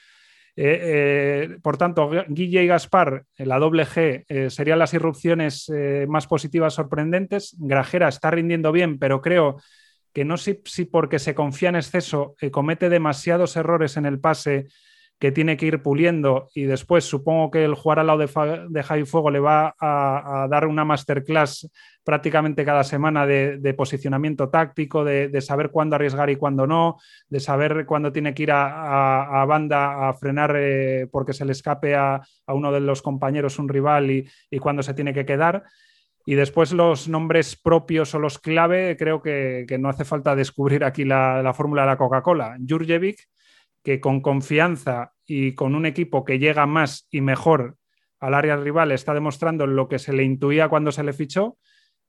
Eh, 0.54 1.58
por 1.60 1.76
tanto, 1.76 2.08
Guille 2.28 2.62
y 2.62 2.66
Gaspar, 2.68 3.24
la 3.38 3.58
doble 3.58 3.84
G, 3.84 4.48
serían 4.48 4.78
las 4.78 4.94
irrupciones 4.94 5.72
más 6.06 6.28
positivas, 6.28 6.74
sorprendentes. 6.74 7.56
Grajera 7.58 8.08
está 8.08 8.30
rindiendo 8.30 8.70
bien, 8.70 8.98
pero 8.98 9.20
creo 9.20 9.56
que 10.16 10.24
no 10.24 10.38
sé 10.38 10.62
si 10.64 10.86
porque 10.86 11.18
se 11.18 11.34
confía 11.34 11.68
en 11.68 11.76
exceso 11.76 12.36
eh, 12.40 12.50
comete 12.50 12.88
demasiados 12.88 13.54
errores 13.54 13.98
en 13.98 14.06
el 14.06 14.18
pase 14.18 14.68
que 15.18 15.30
tiene 15.30 15.58
que 15.58 15.66
ir 15.66 15.82
puliendo 15.82 16.48
y 16.54 16.62
después 16.62 17.04
supongo 17.04 17.50
que 17.50 17.66
el 17.66 17.74
jugar 17.74 17.98
al 17.98 18.06
lado 18.06 18.20
de, 18.70 18.82
Javi 18.82 19.04
Fuego 19.04 19.30
le 19.30 19.40
va 19.40 19.74
a, 19.78 20.46
dar 20.48 20.68
una 20.68 20.86
masterclass 20.86 21.70
prácticamente 22.02 22.64
cada 22.64 22.82
semana 22.82 23.26
de, 23.26 23.74
posicionamiento 23.76 24.48
táctico, 24.48 25.04
de, 25.04 25.38
saber 25.42 25.70
cuándo 25.70 25.96
arriesgar 25.96 26.30
y 26.30 26.36
cuándo 26.36 26.66
no, 26.66 26.96
de 27.28 27.40
saber 27.40 27.84
cuándo 27.84 28.10
tiene 28.10 28.32
que 28.32 28.44
ir 28.44 28.52
a, 28.52 29.44
banda 29.46 30.08
a 30.08 30.14
frenar 30.14 30.54
eh, 30.56 31.08
porque 31.12 31.34
se 31.34 31.44
le 31.44 31.52
escape 31.52 31.94
a, 31.94 32.22
uno 32.48 32.72
de 32.72 32.80
los 32.80 33.02
compañeros 33.02 33.58
un 33.58 33.68
rival 33.68 34.10
y, 34.10 34.26
y 34.50 34.58
cuándo 34.60 34.82
se 34.82 34.94
tiene 34.94 35.12
que 35.12 35.26
quedar. 35.26 35.64
Y 36.28 36.34
después 36.34 36.72
los 36.72 37.08
nombres 37.08 37.54
propios 37.54 38.12
o 38.16 38.18
los 38.18 38.40
clave, 38.40 38.96
creo 38.98 39.22
que, 39.22 39.64
no 39.78 39.88
hace 39.88 40.04
falta 40.04 40.34
descubrir 40.34 40.82
aquí 40.82 41.04
la, 41.04 41.52
fórmula 41.54 41.82
de 41.82 41.86
la 41.86 41.96
Coca-Cola. 41.96 42.58
Jurjevic, 42.68 43.28
que 43.84 44.00
con 44.00 44.20
confianza 44.20 45.12
y 45.24 45.54
con 45.54 45.76
un 45.76 45.86
equipo 45.86 46.24
que 46.24 46.40
llega 46.40 46.66
más 46.66 47.06
y 47.12 47.20
mejor 47.20 47.76
al 48.18 48.34
área 48.34 48.56
rival 48.56 48.90
está 48.90 49.14
demostrando 49.14 49.68
lo 49.68 49.88
que 49.88 50.00
se 50.00 50.12
le 50.12 50.24
intuía 50.24 50.68
cuando 50.68 50.90
se 50.90 51.04
le 51.04 51.12
fichó. 51.12 51.58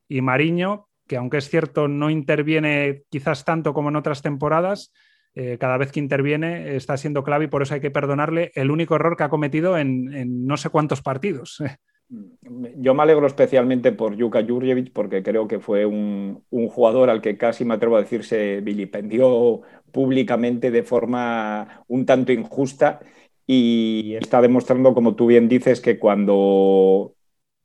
Y 0.09 0.21
Mariño, 0.21 0.87
que 1.07 1.17
aunque 1.17 1.37
es 1.37 1.47
cierto 1.47 1.87
no 1.87 2.09
interviene 2.09 3.03
quizás 3.09 3.45
tanto 3.45 3.71
como 3.71 3.89
en 3.89 3.97
otras 3.97 4.23
temporadas, 4.23 4.93
eh, 5.35 5.59
cada 5.59 5.77
vez 5.77 5.91
que 5.91 5.99
interviene 5.99 6.75
está 6.75 6.97
siendo 6.97 7.23
clave 7.23 7.45
y 7.45 7.49
por 7.49 7.61
eso 7.61 7.75
hay 7.75 7.81
que 7.81 7.91
perdonarle 7.91 8.51
el 8.55 8.71
único 8.71 8.95
error 8.95 9.15
que 9.15 9.25
ha 9.25 9.29
cometido 9.29 9.77
en, 9.77 10.11
en 10.11 10.47
no 10.47 10.57
sé 10.57 10.71
cuántos 10.71 11.03
partidos. 11.03 11.61
Yo 12.09 12.93
me 12.93 13.03
alegro 13.03 13.27
especialmente 13.27 13.91
por 13.91 14.15
Yuka 14.15 14.45
Jurjevic 14.45 14.93
porque 14.93 15.23
creo 15.23 15.47
que 15.47 15.59
fue 15.59 15.85
un, 15.85 16.43
jugador 16.49 17.09
al 17.09 17.21
que 17.21 17.37
casi 17.37 17.65
me 17.65 17.73
atrevo 17.73 17.97
a 17.97 18.01
decir 18.01 18.23
se 18.23 18.61
vilipendió 18.61 19.61
públicamente 19.91 20.71
de 20.71 20.83
forma 20.83 21.83
un 21.87 22.05
tanto 22.05 22.31
injusta 22.31 23.01
y 23.45 24.15
está 24.15 24.41
demostrando, 24.41 24.93
como 24.93 25.15
tú 25.15 25.27
bien 25.27 25.49
dices, 25.49 25.81
que 25.81 25.99
cuando 25.99 27.15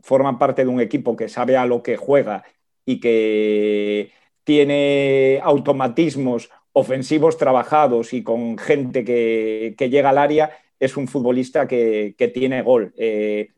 forman 0.00 0.38
parte 0.38 0.64
de 0.64 0.70
un 0.70 0.80
equipo 0.80 1.16
que 1.16 1.28
sabe 1.28 1.56
a 1.56 1.66
lo 1.66 1.82
que 1.82 1.96
juega 1.96 2.44
y 2.84 3.00
que 3.00 4.12
tiene 4.44 5.40
automatismos 5.42 6.50
ofensivos 6.72 7.36
trabajados 7.38 8.12
y 8.12 8.22
con 8.24 8.58
gente 8.58 9.04
que, 9.04 9.76
llega 9.78 10.10
al 10.10 10.18
área, 10.18 10.50
es 10.80 10.96
un 10.96 11.08
futbolista 11.08 11.68
que, 11.68 12.14
tiene 12.34 12.62
gol. 12.62 12.92
Eh, 12.96 13.50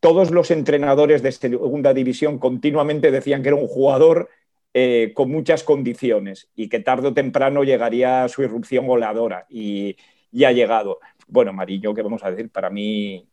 todos 0.00 0.30
los 0.30 0.50
entrenadores 0.50 1.22
de 1.22 1.32
segunda 1.32 1.94
división 1.94 2.38
continuamente 2.38 3.10
decían 3.10 3.42
que 3.42 3.48
era 3.48 3.56
un 3.56 3.68
jugador 3.68 4.28
eh, 4.74 5.12
con 5.14 5.30
muchas 5.30 5.62
condiciones 5.62 6.50
y 6.54 6.68
que 6.68 6.80
tarde 6.80 7.08
o 7.08 7.14
temprano 7.14 7.64
llegaría 7.64 8.28
su 8.28 8.42
irrupción 8.42 8.86
goleadora 8.86 9.46
y, 9.48 9.96
ya 10.32 10.48
ha 10.48 10.52
llegado. 10.52 11.00
Bueno, 11.28 11.52
Mariño, 11.52 11.94
¿qué 11.94 12.02
vamos 12.02 12.24
a 12.24 12.30
decir? 12.30 12.50
Para 12.50 12.70
mí 12.70 13.26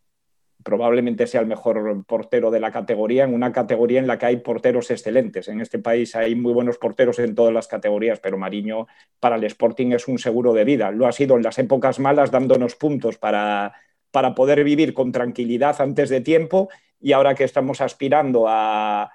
probablemente 0.63 1.27
sea 1.27 1.41
el 1.41 1.47
mejor 1.47 2.03
portero 2.05 2.51
de 2.51 2.59
la 2.59 2.71
categoría, 2.71 3.24
en 3.24 3.33
una 3.33 3.53
categoría 3.53 4.00
en 4.00 4.07
la 4.07 4.17
que 4.17 4.25
hay 4.25 4.38
porteros 4.38 4.91
excelentes. 4.91 5.47
En 5.47 5.62
este 5.62 5.79
país 5.79 6.15
hay 6.15 6.36
muy 6.36 6.53
buenos 6.53 6.77
porteros 6.77 7.19
en 7.19 7.36
todas 7.36 7.53
las 7.53 7.67
categorías, 7.67 8.19
pero 8.19 8.38
Mariño 8.38 8.88
para 9.19 9.38
el 9.38 9.43
Sporting 9.45 9.91
es 9.91 10.07
un 10.07 10.17
seguro 10.17 10.53
de 10.53 10.65
vida. 10.65 10.91
Lo 10.91 11.07
ha 11.07 11.12
sido 11.12 11.38
en 11.38 11.43
las 11.43 11.57
épocas 11.59 12.00
malas 12.00 12.31
dándonos 12.31 12.75
puntos 12.75 13.17
para 13.17 13.74
para 14.17 14.33
poder 14.33 14.63
vivir 14.63 14.95
con 14.95 15.12
tranquilidad 15.12 15.79
antes 15.79 16.09
de 16.09 16.21
tiempo 16.21 16.69
y 17.00 17.12
ahora 17.12 17.36
que 17.36 17.43
estamos 17.43 17.81
aspirando 17.81 18.45
a, 18.47 19.12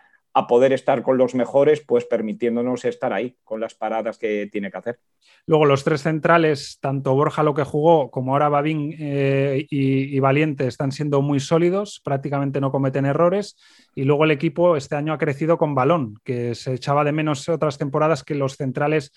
poder 0.48 0.72
estar 0.72 1.02
con 1.02 1.18
los 1.18 1.34
mejores, 1.34 1.80
pues 1.80 2.04
permitiéndonos 2.04 2.84
estar 2.84 3.12
ahí 3.12 3.36
con 3.42 3.58
las 3.58 3.74
paradas 3.74 4.16
que 4.16 4.48
tiene 4.52 4.70
que 4.70 4.78
hacer. 4.78 5.00
Luego 5.44 5.64
los 5.64 5.82
tres 5.82 6.02
centrales, 6.02 6.78
tanto 6.80 7.16
Borja 7.16 7.42
lo 7.42 7.52
que 7.52 7.64
jugó 7.64 8.12
como 8.12 8.32
ahora 8.32 8.48
Babín 8.48 8.94
eh, 8.96 9.66
y, 9.68 10.20
Valiente 10.20 10.68
están 10.68 10.92
siendo 10.92 11.20
muy 11.20 11.40
sólidos, 11.40 12.00
prácticamente 12.04 12.60
no 12.60 12.70
cometen 12.70 13.04
errores 13.04 13.56
y 13.96 14.04
luego 14.04 14.22
el 14.22 14.30
equipo 14.30 14.76
este 14.76 14.94
año 14.94 15.12
ha 15.12 15.18
crecido 15.18 15.58
con 15.58 15.74
balón, 15.74 16.14
que 16.22 16.54
se 16.54 16.74
echaba 16.74 17.02
de 17.02 17.10
menos 17.10 17.48
otras 17.48 17.76
temporadas 17.76 18.22
que 18.22 18.36
los 18.36 18.56
centrales 18.56 19.10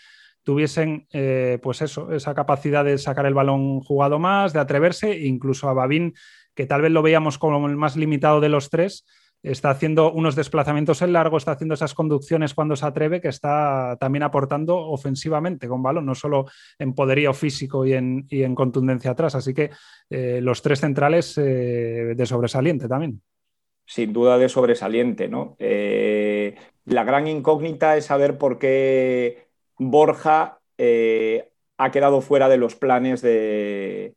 tuviesen 0.45 1.07
eh, 1.11 1.59
pues 1.61 1.81
eso, 1.81 2.13
esa 2.13 2.33
capacidad 2.35 2.85
de 2.85 2.97
sacar 2.99 3.25
el 3.25 3.33
balón 3.33 3.81
jugado 3.81 4.19
más, 4.19 4.53
de 4.53 4.59
atreverse, 4.59 5.25
incluso 5.25 5.67
a 5.67 5.73
Babín, 5.73 6.13
que 6.53 6.67
tal 6.67 6.83
vez 6.83 6.91
lo 6.91 7.01
veíamos 7.01 7.37
como 7.37 7.67
el 7.67 7.75
más 7.75 7.97
limitado 7.97 8.39
de 8.39 8.49
los 8.49 8.69
tres, 8.69 9.05
está 9.41 9.71
haciendo 9.71 10.11
unos 10.11 10.35
desplazamientos 10.35 11.01
en 11.01 11.13
largo, 11.13 11.37
está 11.37 11.51
haciendo 11.51 11.73
esas 11.73 11.95
conducciones 11.95 12.53
cuando 12.53 12.75
se 12.75 12.85
atreve, 12.85 13.21
que 13.21 13.27
está 13.27 13.97
también 13.99 14.21
aportando 14.21 14.77
ofensivamente 14.77 15.67
con 15.67 15.81
balón, 15.81 16.05
no 16.05 16.13
solo 16.13 16.45
en 16.77 16.93
poderío 16.93 17.33
físico 17.33 17.85
y 17.85 17.93
en, 17.93 18.55
contundencia 18.55 19.11
atrás. 19.11 19.33
Así 19.33 19.53
que 19.53 19.71
eh, 20.11 20.39
los 20.41 20.61
tres 20.61 20.79
centrales 20.79 21.37
eh, 21.39 22.13
de 22.15 22.25
sobresaliente 22.25 22.87
también. 22.87 23.21
Sin 23.83 24.13
duda 24.13 24.37
de 24.37 24.49
sobresaliente, 24.49 25.27
¿no? 25.27 25.57
la 25.59 27.03
gran 27.03 27.27
incógnita 27.27 27.97
es 27.97 28.05
saber 28.05 28.37
por 28.37 28.57
qué 28.59 29.44
Borja 29.77 30.59
eh, 30.77 31.49
ha 31.77 31.91
quedado 31.91 32.21
fuera 32.21 32.49
de 32.49 32.57
los 32.57 32.75
planes 32.75 33.21
de, 33.21 34.15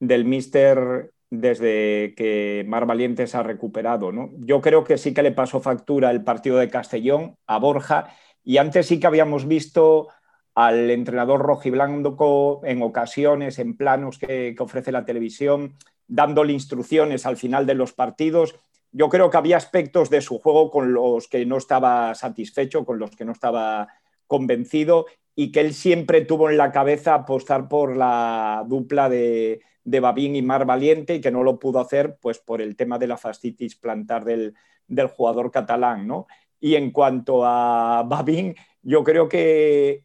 del 0.00 0.24
Mister 0.24 1.10
desde 1.30 2.14
que 2.16 2.64
Mar 2.66 2.86
Valiente 2.86 3.26
se 3.26 3.36
ha 3.36 3.42
recuperado. 3.42 4.12
¿no? 4.12 4.30
Yo 4.38 4.60
creo 4.60 4.84
que 4.84 4.98
sí 4.98 5.14
que 5.14 5.22
le 5.22 5.32
pasó 5.32 5.60
factura 5.60 6.10
el 6.10 6.22
partido 6.22 6.58
de 6.58 6.70
Castellón 6.70 7.36
a 7.46 7.58
Borja 7.58 8.14
y 8.42 8.58
antes 8.58 8.86
sí 8.86 9.00
que 9.00 9.06
habíamos 9.06 9.46
visto 9.46 10.08
al 10.54 10.90
entrenador 10.90 11.40
rojiblanco 11.40 12.60
en 12.64 12.82
ocasiones, 12.82 13.58
en 13.58 13.76
planos 13.76 14.18
que, 14.18 14.54
que 14.56 14.62
ofrece 14.62 14.92
la 14.92 15.04
televisión, 15.04 15.74
dándole 16.06 16.52
instrucciones 16.52 17.26
al 17.26 17.36
final 17.36 17.66
de 17.66 17.74
los 17.74 17.92
partidos. 17.92 18.54
Yo 18.92 19.08
creo 19.08 19.30
que 19.30 19.36
había 19.36 19.56
aspectos 19.56 20.10
de 20.10 20.20
su 20.20 20.38
juego 20.38 20.70
con 20.70 20.92
los 20.92 21.26
que 21.26 21.44
no 21.44 21.56
estaba 21.56 22.14
satisfecho, 22.14 22.84
con 22.84 23.00
los 23.00 23.16
que 23.16 23.24
no 23.24 23.32
estaba 23.32 23.88
convencido 24.26 25.06
y 25.34 25.52
que 25.52 25.60
él 25.60 25.74
siempre 25.74 26.22
tuvo 26.22 26.50
en 26.50 26.56
la 26.56 26.72
cabeza 26.72 27.14
apostar 27.14 27.68
por 27.68 27.96
la 27.96 28.64
dupla 28.68 29.08
de, 29.08 29.60
de 29.84 30.00
Babín 30.00 30.36
y 30.36 30.42
Mar 30.42 30.64
Valiente 30.66 31.16
y 31.16 31.20
que 31.20 31.30
no 31.30 31.42
lo 31.42 31.58
pudo 31.58 31.80
hacer 31.80 32.16
pues 32.20 32.38
por 32.38 32.60
el 32.60 32.76
tema 32.76 32.98
de 32.98 33.06
la 33.06 33.16
fascitis 33.16 33.76
plantar 33.76 34.24
del, 34.24 34.54
del 34.86 35.08
jugador 35.08 35.50
catalán, 35.50 36.06
¿no? 36.06 36.26
Y 36.60 36.76
en 36.76 36.90
cuanto 36.92 37.44
a 37.44 38.04
Babín, 38.06 38.54
yo 38.82 39.04
creo 39.04 39.28
que 39.28 40.04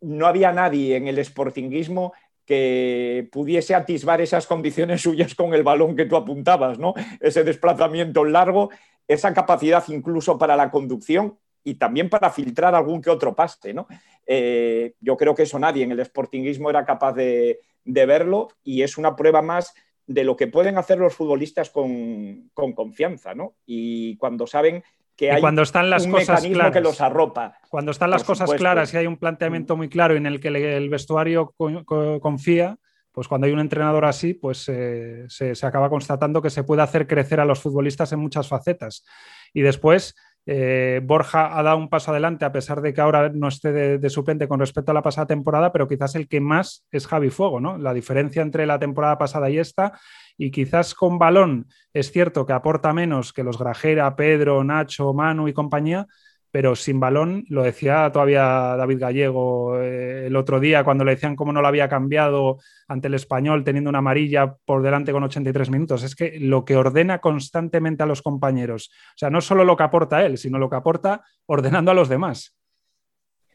no 0.00 0.26
había 0.26 0.52
nadie 0.52 0.96
en 0.96 1.06
el 1.08 1.24
sportinguismo 1.24 2.12
que 2.44 3.28
pudiese 3.30 3.74
atisbar 3.74 4.20
esas 4.20 4.46
condiciones 4.46 5.02
suyas 5.02 5.34
con 5.34 5.54
el 5.54 5.62
balón 5.62 5.94
que 5.94 6.06
tú 6.06 6.16
apuntabas, 6.16 6.78
¿no? 6.78 6.94
Ese 7.20 7.44
desplazamiento 7.44 8.24
largo, 8.24 8.70
esa 9.06 9.32
capacidad 9.34 9.84
incluso 9.88 10.38
para 10.38 10.56
la 10.56 10.70
conducción 10.70 11.38
y 11.64 11.74
también 11.74 12.08
para 12.08 12.30
filtrar 12.30 12.74
algún 12.74 13.00
que 13.00 13.10
otro 13.10 13.34
pase, 13.34 13.74
¿no? 13.74 13.86
Eh, 14.26 14.94
yo 15.00 15.16
creo 15.16 15.34
que 15.34 15.42
eso 15.42 15.58
nadie 15.58 15.84
en 15.84 15.92
el 15.92 16.04
sportinguismo 16.04 16.70
era 16.70 16.84
capaz 16.84 17.12
de, 17.14 17.60
de 17.84 18.06
verlo 18.06 18.48
y 18.62 18.82
es 18.82 18.98
una 18.98 19.16
prueba 19.16 19.42
más 19.42 19.74
de 20.06 20.24
lo 20.24 20.36
que 20.36 20.48
pueden 20.48 20.76
hacer 20.76 20.98
los 20.98 21.14
futbolistas 21.14 21.70
con, 21.70 22.50
confianza, 22.74 23.34
¿no? 23.34 23.54
Y 23.64 24.16
cuando 24.16 24.46
saben 24.46 24.82
que 25.14 25.30
hay 25.30 25.40
cuando 25.40 25.62
están 25.62 25.88
las 25.88 26.04
un 26.04 26.12
cosas 26.12 26.28
mecanismo 26.28 26.54
claras, 26.54 26.72
que 26.72 26.80
los 26.80 27.00
arropa. 27.00 27.58
Cuando 27.68 27.92
están 27.92 28.10
las 28.10 28.24
cosas 28.24 28.48
supuesto. 28.48 28.60
claras 28.60 28.92
y 28.92 28.96
hay 28.96 29.06
un 29.06 29.18
planteamiento 29.18 29.76
muy 29.76 29.88
claro 29.88 30.16
en 30.16 30.26
el 30.26 30.40
que 30.40 30.48
el 30.48 30.88
vestuario 30.88 31.54
co 31.56 31.84
co 31.84 32.20
confía, 32.20 32.76
pues 33.12 33.28
cuando 33.28 33.46
hay 33.46 33.52
un 33.52 33.60
entrenador 33.60 34.04
así, 34.04 34.34
pues 34.34 34.68
eh, 34.68 35.26
se, 35.28 35.54
se, 35.54 35.66
acaba 35.66 35.88
constatando 35.88 36.42
que 36.42 36.50
se 36.50 36.64
puede 36.64 36.82
hacer 36.82 37.06
crecer 37.06 37.38
a 37.38 37.44
los 37.44 37.60
futbolistas 37.60 38.12
en 38.12 38.18
muchas 38.18 38.48
facetas. 38.48 39.04
Y 39.52 39.62
después, 39.62 40.16
eh, 40.46 41.00
Borja 41.04 41.58
ha 41.58 41.62
dado 41.62 41.76
un 41.76 41.88
paso 41.88 42.10
adelante, 42.10 42.44
a 42.44 42.52
pesar 42.52 42.80
de 42.80 42.92
que 42.92 43.00
ahora 43.00 43.28
no 43.28 43.48
esté 43.48 43.72
de, 43.72 43.98
de, 43.98 44.10
suplente 44.10 44.48
con 44.48 44.60
respecto 44.60 44.90
a 44.90 44.94
la 44.94 45.02
pasada 45.02 45.26
temporada, 45.26 45.72
pero 45.72 45.86
quizás 45.86 46.14
el 46.14 46.28
que 46.28 46.40
más 46.40 46.86
es 46.90 47.06
Javi 47.06 47.30
Fuego, 47.30 47.60
¿no? 47.60 47.78
La 47.78 47.94
diferencia 47.94 48.42
entre 48.42 48.66
la 48.66 48.78
temporada 48.78 49.18
pasada 49.18 49.50
y 49.50 49.58
esta, 49.58 49.98
y 50.36 50.50
quizás 50.50 50.94
con 50.94 51.18
balón 51.18 51.66
es 51.92 52.10
cierto 52.10 52.46
que 52.46 52.52
aporta 52.52 52.92
menos 52.92 53.32
que 53.32 53.44
los 53.44 53.58
Grajera, 53.58 54.16
Pedro, 54.16 54.64
Nacho, 54.64 55.12
Manu 55.12 55.48
y 55.48 55.52
compañía, 55.52 56.06
pero 56.50 56.74
sin 56.74 56.98
balón, 56.98 57.44
lo 57.48 57.62
decía 57.62 58.10
todavía 58.12 58.76
David 58.76 58.98
Gallego 58.98 59.80
eh, 59.80 60.26
el 60.26 60.36
otro 60.36 60.58
día 60.60 60.84
cuando 60.84 61.04
le 61.04 61.12
decían 61.12 61.36
cómo 61.36 61.52
no 61.52 61.62
lo 61.62 61.68
había 61.68 61.88
cambiado 61.88 62.58
ante 62.88 63.08
el 63.08 63.14
español 63.14 63.62
teniendo 63.64 63.90
una 63.90 64.00
amarilla 64.00 64.56
por 64.64 64.82
delante 64.82 65.12
con 65.12 65.22
83 65.22 65.70
minutos. 65.70 66.02
Es 66.02 66.14
que 66.14 66.38
lo 66.40 66.64
que 66.64 66.76
ordena 66.76 67.20
constantemente 67.20 68.02
a 68.02 68.06
los 68.06 68.22
compañeros, 68.22 68.90
o 69.14 69.18
sea, 69.18 69.30
no 69.30 69.40
solo 69.40 69.64
lo 69.64 69.76
que 69.76 69.84
aporta 69.84 70.24
él, 70.24 70.38
sino 70.38 70.58
lo 70.58 70.68
que 70.68 70.76
aporta 70.76 71.22
ordenando 71.46 71.90
a 71.90 71.94
los 71.94 72.08
demás. 72.08 72.56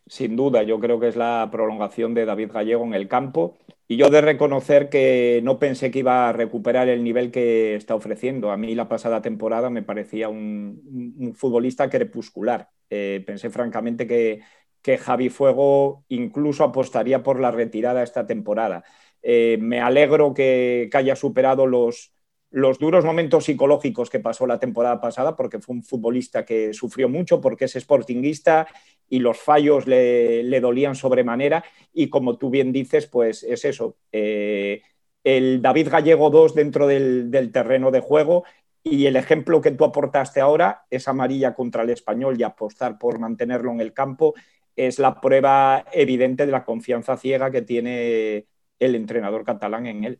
Sin 0.07 0.35
duda, 0.35 0.61
yo 0.61 0.79
creo 0.79 0.99
que 0.99 1.07
es 1.07 1.15
la 1.15 1.49
prolongación 1.51 2.13
de 2.13 2.25
David 2.25 2.51
Gallego 2.51 2.85
en 2.85 2.93
el 2.93 3.07
campo 3.07 3.57
y 3.87 3.97
yo 3.97 4.09
de 4.09 4.21
reconocer 4.21 4.89
que 4.89 5.41
no 5.43 5.59
pensé 5.59 5.91
que 5.91 5.99
iba 5.99 6.27
a 6.27 6.33
recuperar 6.33 6.89
el 6.89 7.03
nivel 7.03 7.31
que 7.31 7.75
está 7.75 7.93
ofreciendo. 7.93 8.51
A 8.51 8.57
mí 8.57 8.73
la 8.73 8.87
pasada 8.87 9.21
temporada 9.21 9.69
me 9.69 9.83
parecía 9.83 10.27
un, 10.29 11.33
futbolista 11.35 11.89
crepuscular. 11.89 12.69
Eh, 12.89 13.23
pensé 13.25 13.49
francamente 13.49 14.07
que, 14.07 14.41
que, 14.81 14.97
Javi 14.97 15.29
Fuego 15.29 16.03
incluso 16.07 16.63
apostaría 16.63 17.21
por 17.21 17.39
la 17.39 17.51
retirada 17.51 18.01
esta 18.01 18.25
temporada. 18.25 18.83
Eh, 19.21 19.57
me 19.59 19.81
alegro 19.81 20.33
que, 20.33 20.89
que 20.91 20.97
haya 20.97 21.15
superado 21.15 21.67
los, 21.67 22.15
los, 22.49 22.79
duros 22.79 23.05
momentos 23.05 23.45
psicológicos 23.45 24.09
que 24.09 24.19
pasó 24.19 24.47
la 24.47 24.59
temporada 24.59 24.99
pasada, 24.99 25.35
porque 25.35 25.59
fue 25.59 25.75
un 25.75 25.83
futbolista 25.83 26.45
que 26.45 26.73
sufrió 26.73 27.09
mucho, 27.09 27.41
porque 27.41 27.65
es 27.65 27.73
sportinguista 27.73 28.67
y 29.09 29.19
los 29.19 29.37
fallos 29.37 29.87
le, 29.87 30.59
dolían 30.59 30.95
sobremanera. 30.95 31.63
Y 31.93 32.09
como 32.09 32.37
tú 32.37 32.49
bien 32.49 32.71
dices, 32.71 33.07
pues 33.07 33.43
es 33.43 33.65
eso. 33.65 33.97
Eh, 34.11 34.81
el 35.23 35.61
David 35.61 35.89
Gallego 35.89 36.29
2 36.29 36.55
dentro 36.55 36.87
del, 36.87 37.31
del 37.31 37.51
terreno 37.51 37.91
de 37.91 37.99
juego 37.99 38.43
y 38.83 39.07
el 39.07 39.15
ejemplo 39.15 39.61
que 39.61 39.71
tú 39.71 39.83
aportaste 39.83 40.39
ahora, 40.39 40.85
esa 40.91 41.11
amarilla 41.11 41.55
contra 41.55 41.81
el 41.81 41.89
español 41.89 42.35
y 42.39 42.43
apostar 42.43 42.99
por 42.99 43.17
mantenerlo 43.17 43.71
en 43.71 43.81
el 43.81 43.93
campo, 43.93 44.35
es 44.75 44.99
la 44.99 45.19
prueba 45.19 45.85
evidente 45.91 46.45
de 46.45 46.51
la 46.51 46.63
confianza 46.63 47.17
ciega 47.17 47.49
que 47.49 47.63
tiene 47.63 48.45
el 48.79 48.95
entrenador 48.95 49.43
catalán 49.43 49.87
en 49.87 50.03
él. 50.03 50.19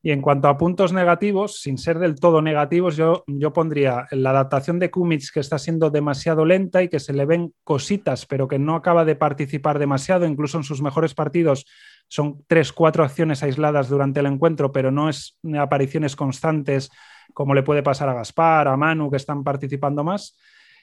Y 0.00 0.12
en 0.12 0.22
cuanto 0.22 0.48
a 0.48 0.56
puntos 0.56 0.92
negativos, 0.92 1.60
sin 1.60 1.76
ser 1.76 1.98
del 1.98 2.14
todo 2.14 2.40
negativos, 2.40 2.96
yo, 2.96 3.24
yo 3.26 3.52
pondría 3.52 4.06
la 4.12 4.30
adaptación 4.30 4.78
de 4.78 4.90
Kumic 4.90 5.32
que 5.32 5.40
está 5.40 5.58
siendo 5.58 5.90
demasiado 5.90 6.44
lenta 6.44 6.82
y 6.82 6.88
que 6.88 7.00
se 7.00 7.12
le 7.12 7.26
ven 7.26 7.52
cositas, 7.64 8.24
pero 8.24 8.46
que 8.46 8.58
no 8.58 8.76
acaba 8.76 9.04
de 9.04 9.16
participar 9.16 9.78
demasiado, 9.78 10.24
incluso 10.24 10.56
en 10.58 10.64
sus 10.64 10.82
mejores 10.82 11.14
partidos 11.14 11.66
son 12.06 12.44
tres, 12.46 12.72
cuatro 12.72 13.04
acciones 13.04 13.42
aisladas 13.42 13.88
durante 13.88 14.20
el 14.20 14.26
encuentro, 14.26 14.72
pero 14.72 14.90
no 14.90 15.08
es 15.08 15.36
apariciones 15.58 16.16
constantes 16.16 16.90
como 17.34 17.54
le 17.54 17.62
puede 17.62 17.82
pasar 17.82 18.08
a 18.08 18.14
Gaspar, 18.14 18.68
a 18.68 18.76
Manu, 18.76 19.10
que 19.10 19.16
están 19.16 19.44
participando 19.44 20.02
más. 20.02 20.36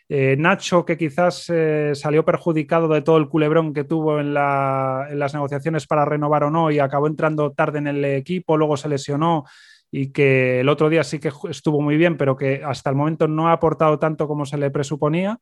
Eh, 0.07 0.35
Nacho, 0.37 0.85
que 0.85 0.97
quizás 0.97 1.49
eh, 1.49 1.91
salió 1.95 2.23
perjudicado 2.23 2.87
de 2.87 3.01
todo 3.01 3.17
el 3.17 3.27
culebrón 3.27 3.73
que 3.73 3.83
tuvo 3.83 4.19
en, 4.19 4.33
la, 4.35 5.07
en, 5.09 5.17
las 5.17 5.33
negociaciones 5.33 5.87
para 5.87 6.05
renovar 6.05 6.43
o 6.43 6.51
no 6.51 6.69
y 6.69 6.77
acabó 6.77 7.07
entrando 7.07 7.53
tarde 7.53 7.79
en 7.79 7.87
el 7.87 8.05
equipo, 8.05 8.55
luego 8.55 8.77
se 8.77 8.87
lesionó 8.87 9.45
y 9.91 10.11
que 10.11 10.59
el 10.59 10.69
otro 10.69 10.89
día 10.89 11.03
sí 11.03 11.19
que 11.19 11.31
estuvo 11.49 11.81
muy 11.81 11.97
bien, 11.97 12.17
pero 12.17 12.35
que 12.35 12.61
hasta 12.63 12.89
el 12.89 12.95
momento 12.95 13.27
no 13.27 13.47
ha 13.47 13.53
aportado 13.53 13.97
tanto 13.97 14.27
como 14.27 14.45
se 14.45 14.57
le 14.57 14.69
presuponía. 14.69 15.39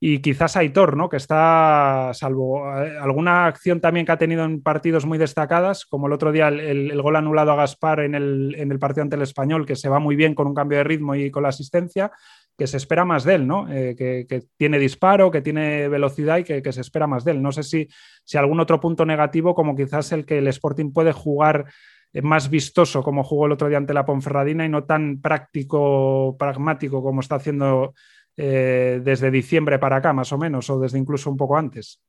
Y 0.00 0.20
quizás 0.20 0.56
Aitor, 0.56 0.96
¿no? 0.96 1.08
que 1.08 1.16
está, 1.16 2.12
salvo 2.14 2.72
eh, 2.80 2.98
alguna 3.00 3.46
acción 3.46 3.80
también 3.80 4.06
que 4.06 4.12
ha 4.12 4.18
tenido 4.18 4.44
en 4.44 4.62
partidos 4.62 5.06
muy 5.06 5.18
destacadas, 5.18 5.86
como 5.86 6.06
el 6.06 6.12
otro 6.12 6.30
día 6.30 6.48
el, 6.48 7.02
gol 7.02 7.16
anulado 7.16 7.50
a 7.50 7.56
Gaspar 7.56 8.00
en 8.00 8.14
el, 8.14 8.78
partido 8.78 9.02
ante 9.02 9.16
el 9.16 9.22
español, 9.22 9.66
que 9.66 9.74
se 9.74 9.88
va 9.88 9.98
muy 9.98 10.14
bien 10.14 10.36
con 10.36 10.46
un 10.46 10.54
cambio 10.54 10.78
de 10.78 10.84
ritmo 10.84 11.16
y 11.16 11.32
con 11.32 11.42
la 11.42 11.48
asistencia, 11.48 12.12
que 12.58 12.66
se 12.66 12.76
espera 12.76 13.04
más 13.04 13.22
de 13.22 13.36
él, 13.36 13.46
¿no? 13.46 13.68
Eh, 13.70 13.94
que, 13.96 14.42
tiene 14.56 14.80
disparo, 14.80 15.30
que 15.30 15.40
tiene 15.40 15.88
velocidad 15.88 16.38
y 16.38 16.44
que, 16.44 16.60
que, 16.60 16.72
se 16.72 16.80
espera 16.80 17.06
más 17.06 17.24
de 17.24 17.30
él. 17.30 17.40
No 17.40 17.52
sé 17.52 17.62
si, 17.62 17.88
si 18.24 18.36
algún 18.36 18.58
otro 18.58 18.80
punto 18.80 19.06
negativo, 19.06 19.54
como 19.54 19.76
quizás 19.76 20.10
el 20.10 20.26
que 20.26 20.38
el 20.38 20.48
Sporting 20.48 20.92
puede 20.92 21.12
jugar 21.12 21.66
eh, 22.12 22.20
más 22.22 22.50
vistoso 22.50 23.02
como 23.02 23.22
jugó 23.22 23.46
el 23.46 23.52
otro 23.52 23.68
día 23.68 23.76
ante 23.76 23.94
la 23.94 24.04
Ponferradina 24.04 24.64
y 24.64 24.68
no 24.68 24.84
tan 24.84 25.20
práctico, 25.20 26.36
pragmático 26.38 27.02
como 27.02 27.20
está 27.20 27.36
haciendo 27.36 27.94
eh, 28.36 29.00
desde 29.04 29.30
diciembre 29.30 29.78
para 29.78 29.96
acá, 29.96 30.12
más 30.12 30.32
o 30.32 30.38
menos, 30.38 30.68
o 30.70 30.80
desde 30.80 30.98
incluso 30.98 31.30
un 31.30 31.36
poco 31.36 31.56
antes? 31.56 32.00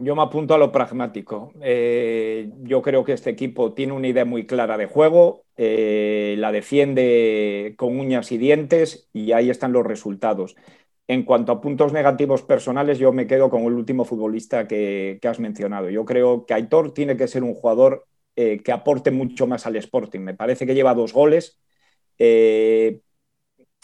Yo 0.00 0.14
me 0.14 0.22
apunto 0.22 0.54
a 0.54 0.58
lo 0.58 0.72
pragmático. 0.72 1.52
Eh, 1.60 2.50
yo 2.62 2.82
creo 2.82 3.04
que 3.04 3.12
este 3.12 3.30
equipo 3.30 3.72
tiene 3.74 3.92
una 3.92 4.08
idea 4.08 4.24
muy 4.24 4.46
clara 4.46 4.76
de 4.76 4.86
juego, 4.86 5.44
eh, 5.56 6.34
la 6.38 6.52
defiende 6.52 7.74
con 7.76 7.98
uñas 7.98 8.32
y 8.32 8.38
dientes 8.38 9.08
y 9.12 9.32
ahí 9.32 9.50
están 9.50 9.72
los 9.72 9.86
resultados. 9.86 10.56
En 11.08 11.22
cuanto 11.24 11.52
a 11.52 11.60
puntos 11.60 11.92
negativos 11.92 12.42
personales, 12.42 12.98
yo 12.98 13.12
me 13.12 13.26
quedo 13.26 13.48
con 13.48 13.62
el 13.62 13.74
último 13.74 14.04
futbolista 14.04 14.66
que, 14.66 15.18
has 15.22 15.40
mencionado. 15.40 15.88
Yo 15.88 16.04
creo 16.04 16.46
que 16.46 16.54
Aitor 16.54 16.92
tiene 16.92 17.16
que 17.16 17.28
ser 17.28 17.42
un 17.44 17.54
jugador 17.54 18.06
eh, 18.34 18.60
que 18.62 18.72
aporte 18.72 19.10
mucho 19.10 19.46
más 19.46 19.66
al 19.66 19.76
Sporting. 19.76 20.20
Me 20.20 20.34
parece 20.34 20.66
que 20.66 20.74
lleva 20.74 20.94
dos 20.94 21.12
goles, 21.12 21.60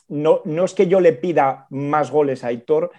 no, 0.09 0.43
no 0.45 0.65
es 0.65 0.75
que 0.75 0.89
yo 0.89 1.01
le 1.01 1.13
pida 1.15 1.67
más 1.71 2.11
goles 2.11 2.45
a 2.45 2.49
Aitor, 2.49 2.91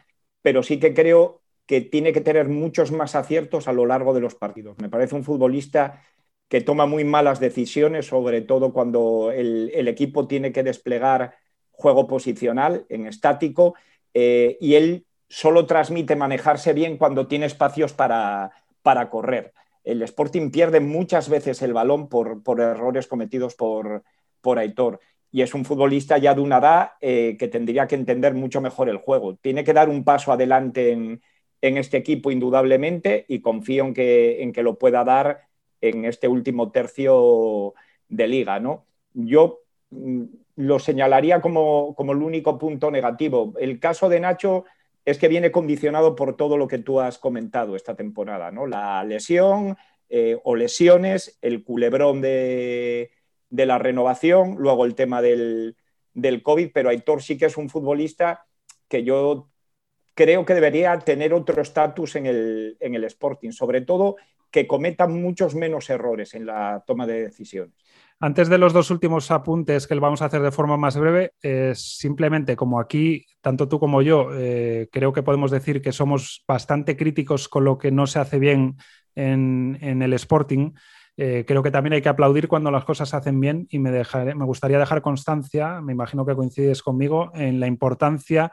pero 0.42 0.64
sí 0.64 0.80
que 0.80 0.94
creo 0.94 1.43
que 1.66 1.82
tiene 1.82 2.14
que 2.14 2.22
tener 2.22 2.50
muchos 2.50 2.92
más 2.92 3.16
aciertos 3.16 3.68
a 3.68 3.74
lo 3.74 3.86
largo 3.86 4.14
de 4.14 4.22
los 4.22 4.36
partidos. 4.36 4.78
Me 4.80 4.90
parece 4.90 5.16
un 5.16 5.24
futbolista 5.24 6.02
que 6.50 6.62
toma 6.62 6.86
muy 6.86 7.04
malas 7.04 7.40
decisiones, 7.40 8.08
sobre 8.08 8.42
todo 8.42 8.74
cuando 8.74 9.32
el, 9.32 9.88
equipo 9.88 10.28
tiene 10.28 10.52
que 10.52 10.64
desplegar 10.64 11.36
juego 11.72 12.06
posicional 12.08 12.86
en 12.90 13.08
estático 13.08 13.76
eh, 14.14 14.58
y 14.60 14.76
él 14.76 15.06
solo 15.28 15.66
transmite 15.66 16.16
manejarse 16.16 16.74
bien 16.74 16.98
cuando 16.98 17.28
tiene 17.28 17.48
espacios 17.48 17.94
para, 17.94 18.52
para 18.84 19.10
correr. 19.10 19.54
El 19.84 20.02
Sporting 20.04 20.52
pierde 20.52 20.80
muchas 20.80 21.28
veces 21.28 21.62
el 21.62 21.74
balón 21.74 22.08
por, 22.08 22.44
por 22.44 22.62
errores 22.62 23.08
cometidos 23.08 23.56
por, 23.56 24.04
por 24.42 24.60
Aitor 24.60 25.00
y 25.32 25.42
es 25.42 25.56
un 25.56 25.66
futbolista 25.66 26.20
ya 26.20 26.36
de 26.36 26.42
una 26.42 26.60
edad 26.60 26.92
eh, 27.02 27.36
que 27.40 27.48
tendría 27.48 27.88
que 27.88 27.96
entender 27.96 28.36
mucho 28.36 28.62
mejor 28.62 28.88
el 28.90 28.98
juego. 28.98 29.36
Tiene 29.38 29.64
que 29.64 29.74
dar 29.74 29.90
un 29.90 30.04
paso 30.04 30.32
adelante 30.32 30.92
en, 30.92 31.22
en 31.64 31.78
este 31.78 31.96
equipo 31.96 32.30
indudablemente 32.30 33.26
y 33.30 33.40
confío 33.40 33.86
en 33.86 33.94
que, 33.94 34.44
en 34.44 34.52
que, 34.52 34.64
lo 34.64 34.78
pueda 34.78 35.06
dar 35.06 35.48
en 35.80 36.04
este 36.04 36.28
último 36.28 36.72
tercio 36.72 37.74
de 38.10 38.28
liga. 38.28 38.60
¿no? 38.60 38.86
Yo 39.14 39.62
mm, 39.90 40.24
lo 40.58 40.80
señalaría 40.80 41.40
como, 41.40 41.96
como 41.96 42.12
el 42.12 42.18
único 42.22 42.60
punto 42.60 42.92
negativo. 42.92 43.54
El 43.58 43.80
caso 43.80 44.10
de 44.10 44.20
Nacho 44.20 44.66
es 45.06 45.18
que 45.18 45.30
viene 45.30 45.52
condicionado 45.52 46.16
por 46.16 46.36
todo 46.36 46.58
lo 46.58 46.68
que 46.68 46.80
tú 46.80 47.00
has 47.00 47.18
comentado 47.18 47.78
esta 47.78 47.96
temporada, 47.96 48.52
¿no? 48.52 48.68
La 48.68 49.04
lesión 49.06 49.78
eh, 50.10 50.38
o 50.44 50.56
lesiones, 50.56 51.40
el 51.42 51.64
culebrón 51.64 52.20
de, 52.20 53.12
de 53.50 53.66
la 53.66 53.80
renovación, 53.80 54.56
luego 54.60 54.84
el 54.84 54.96
tema 54.96 55.22
del, 55.22 55.78
del, 56.14 56.44
COVID, 56.44 56.72
pero 56.74 56.90
Aitor 56.90 57.22
sí 57.24 57.38
que 57.38 57.46
es 57.46 57.56
un 57.56 57.70
futbolista 57.70 58.46
que 58.90 59.04
yo 59.04 59.50
creo 60.14 60.46
que 60.46 60.54
debería 60.54 60.98
tener 61.00 61.34
otro 61.34 61.62
estatus 61.62 62.16
en 62.16 62.26
el, 62.26 62.78
en 62.80 62.96
el 62.96 63.04
Sporting, 63.06 63.52
sobre 63.52 63.82
todo 63.82 64.16
que 64.52 64.68
cometa 64.68 65.08
muchos 65.08 65.56
menos 65.56 65.90
errores 65.90 66.36
en 66.36 66.46
la 66.46 66.84
toma 66.86 67.08
de 67.08 67.24
decisiones. 67.24 67.74
Antes 68.20 68.48
de 68.48 68.58
los 68.58 68.72
dos 68.72 68.92
últimos 68.92 69.32
apuntes 69.32 69.88
que 69.88 69.96
vamos 69.96 70.22
a 70.22 70.26
hacer 70.26 70.42
de 70.42 70.52
forma 70.52 70.78
más 70.78 70.96
breve, 70.96 71.34
simplemente 71.74 72.56
como 72.56 72.80
aquí, 72.80 73.26
tanto 73.42 73.68
tú 73.68 73.80
como 73.80 74.02
yo, 74.02 74.30
eh, 74.34 74.88
creo 74.92 75.12
que 75.12 75.24
podemos 75.24 75.52
decir 75.52 75.82
que 75.82 75.92
somos 75.92 76.44
bastante 76.48 76.96
críticos 76.96 77.50
con 77.50 77.66
lo 77.66 77.78
que 77.78 77.92
no 77.92 78.08
se 78.08 78.20
hace 78.20 78.40
bien 78.40 78.78
en, 79.16 80.02
el 80.02 80.14
Sporting. 80.14 80.72
Eh, 81.18 81.44
creo 81.46 81.64
que 81.64 81.72
también 81.72 81.94
hay 81.94 82.02
que 82.02 82.10
aplaudir 82.10 82.48
cuando 82.48 82.72
las 82.72 82.86
cosas 82.86 83.10
se 83.10 83.18
hacen 83.18 83.40
bien 83.40 83.68
y 83.70 83.80
me, 83.80 83.92
me 83.92 84.46
gustaría 84.46 84.80
dejar 84.80 85.02
constancia, 85.02 85.82
me 85.82 85.94
imagino 85.94 86.26
que 86.26 86.36
coincides 86.36 86.82
conmigo, 86.82 87.32
en 87.34 87.60
la 87.60 87.68
importancia 87.68 88.52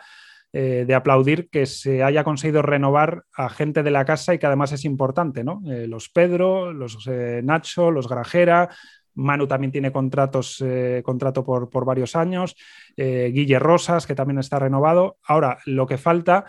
eh, 0.52 0.84
de 0.86 0.94
aplaudir 0.94 1.48
que 1.50 1.66
se 1.66 2.02
haya 2.02 2.24
conseguido 2.24 2.62
renovar 2.62 3.24
a 3.34 3.48
gente 3.48 3.82
de 3.82 3.90
la 3.90 4.04
casa 4.04 4.34
y 4.34 4.38
que 4.38 4.46
además 4.46 4.72
es 4.72 4.84
importante, 4.84 5.44
¿no? 5.44 5.62
los 5.64 6.08
Pedro, 6.08 6.72
los 6.72 7.08
Nacho, 7.42 7.90
los 7.90 8.08
Grajera, 8.08 8.70
Manu 9.14 9.46
también 9.46 9.72
tiene 9.72 9.92
contratos, 9.92 10.62
eh, 10.64 11.02
contrato 11.04 11.44
por, 11.44 11.84
varios 11.84 12.16
años. 12.16 12.56
Eh, 12.96 13.30
Guille 13.32 13.58
Rosas, 13.58 14.06
que 14.06 14.14
también 14.14 14.38
está 14.38 14.58
renovado. 14.58 15.18
Ahora, 15.24 15.58
lo 15.66 15.86
que 15.86 15.98
falta 15.98 16.44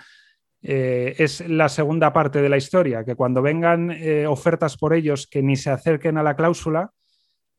eh, 0.61 1.15
es 1.17 1.47
la 1.47 1.69
segunda 1.69 2.13
parte 2.13 2.41
de 2.41 2.49
la 2.49 2.57
historia, 2.57 3.03
que 3.03 3.15
cuando 3.15 3.41
vengan 3.41 3.95
ofertas 4.27 4.77
por 4.77 4.93
ellos 4.93 5.27
que 5.27 5.41
ni 5.41 5.55
se 5.55 5.71
acerquen 5.71 6.17
a 6.17 6.23
la 6.23 6.35
cláusula, 6.35 6.91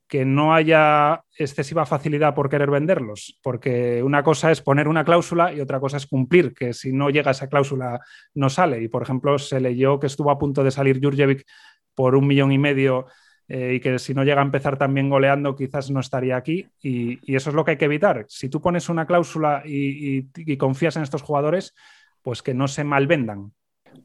que 0.08 0.24
no 0.24 0.54
haya 0.54 1.24
excesiva 1.38 1.86
facilidad 1.86 2.34
por 2.34 2.50
querer 2.50 2.70
venderlos, 2.70 3.38
porque 3.42 4.02
una 4.02 4.22
cosa 4.22 4.50
es 4.50 4.60
poner 4.60 4.86
una 4.86 5.04
cláusula 5.04 5.52
y 5.52 5.60
otra 5.60 5.80
cosa 5.80 5.96
es 5.96 6.06
cumplir, 6.06 6.52
que 6.54 6.74
si 6.74 6.92
no 6.92 7.08
llega 7.08 7.30
esa 7.30 7.48
cláusula 7.48 8.00
no 8.34 8.50
sale. 8.50 8.82
Y 8.82 8.88
por 8.88 9.02
ejemplo, 9.02 9.38
se 9.38 9.60
leyó 9.60 9.98
que 9.98 10.08
estuvo 10.08 10.30
a 10.30 10.38
punto 10.38 10.62
de 10.62 10.70
salir 10.70 11.00
Jurjevic 11.02 11.46
por 11.94 12.14
un 12.14 12.26
millón 12.26 12.52
y 12.52 12.58
medio 12.58 13.06
eh, 13.48 13.74
y 13.74 13.80
que 13.80 13.98
si 13.98 14.14
no 14.14 14.24
llega 14.24 14.40
a 14.40 14.44
empezar 14.44 14.78
también 14.78 15.10
goleando 15.10 15.56
quizás 15.56 15.90
no 15.90 16.00
estaría 16.00 16.36
aquí 16.36 16.66
y, 16.80 17.18
eso 17.34 17.50
es 17.50 17.56
lo 17.56 17.64
que 17.64 17.72
hay 17.72 17.76
que 17.76 17.86
evitar. 17.86 18.24
Si 18.28 18.48
tú 18.48 18.60
pones 18.60 18.88
una 18.88 19.06
cláusula 19.06 19.62
y, 19.64 20.56
confías 20.56 20.96
en 20.96 21.02
estos 21.02 21.22
jugadores, 21.22 21.74
pues 22.22 22.42
que 22.42 22.54
no 22.54 22.68
se 22.68 22.84
malvendan. 22.84 23.52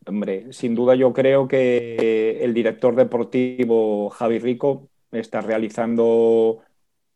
Hombre, 0.06 0.52
sin 0.52 0.76
duda 0.76 0.96
yo 0.96 1.14
creo 1.14 1.48
que 1.48 2.40
el 2.42 2.54
director 2.54 2.96
deportivo 2.96 4.10
Javi 4.10 4.40
Rico 4.40 4.90
está 5.12 5.42
realizando 5.42 6.62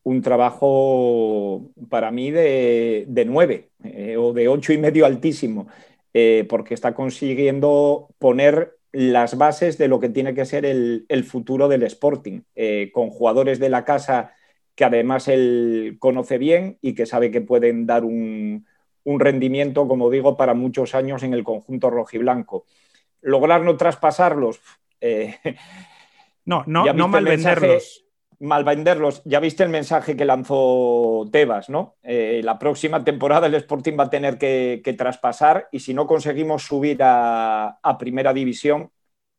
un 0.04 0.22
trabajo 0.22 1.70
para 1.90 2.12
mí 2.12 2.32
de, 2.32 3.06
nueve 3.28 3.70
eh, 3.84 4.18
o 4.18 4.34
de 4.34 4.48
ocho 4.48 4.74
y 4.74 4.78
medio 4.78 5.06
altísimo, 5.06 5.68
eh, 6.14 6.46
porque 6.50 6.74
está 6.74 6.94
consiguiendo 6.94 8.10
poner 8.18 8.78
las 8.92 9.38
bases 9.38 9.78
de 9.78 9.88
lo 9.88 10.00
que 10.00 10.10
tiene 10.10 10.34
que 10.34 10.46
ser 10.46 10.66
el, 10.66 11.24
futuro 11.24 11.68
del 11.68 11.84
Sporting, 11.84 12.42
eh, 12.56 12.92
con 12.94 13.10
jugadores 13.10 13.60
de 13.60 13.70
la 13.70 13.86
casa 13.86 14.34
que 14.76 14.86
además 14.86 15.28
él 15.28 15.98
conoce 16.00 16.38
bien 16.38 16.78
y 16.82 16.96
que 16.96 17.06
sabe 17.06 17.30
que 17.32 17.42
pueden 17.42 17.86
dar 17.86 18.04
un, 18.04 18.66
rendimiento, 19.06 19.88
como 19.88 20.10
digo, 20.10 20.38
para 20.38 20.54
muchos 20.54 20.96
años 20.96 21.24
en 21.24 21.34
el 21.34 21.44
conjunto 21.44 21.90
rojiblanco. 21.90 22.66
Lograr 23.22 23.62
no 23.62 23.78
traspasarlos. 23.78 24.60
No, 26.52 26.64
no, 26.68 26.94
no 26.94 27.08
malvenderlos 27.08 28.04
mal 28.42 28.64
venderlos. 28.64 29.22
Ya 29.24 29.40
viste 29.40 29.64
el 29.64 29.70
mensaje 29.70 30.18
que 30.18 30.26
lanzó 30.26 31.30
Tebas, 31.32 31.70
¿no? 31.70 31.98
Eh, 32.02 32.42
la 32.44 32.58
próxima 32.58 33.04
temporada 33.04 33.48
el 33.48 33.54
Sporting 33.56 33.94
va 33.98 34.06
a 34.06 34.10
tener 34.10 34.38
que, 34.38 34.96
traspasar 34.98 35.70
y 35.72 35.80
si 35.80 35.94
no 35.94 36.08
conseguimos 36.08 36.64
subir 36.64 36.98
a, 37.02 37.80
primera 38.00 38.34
división, 38.34 38.92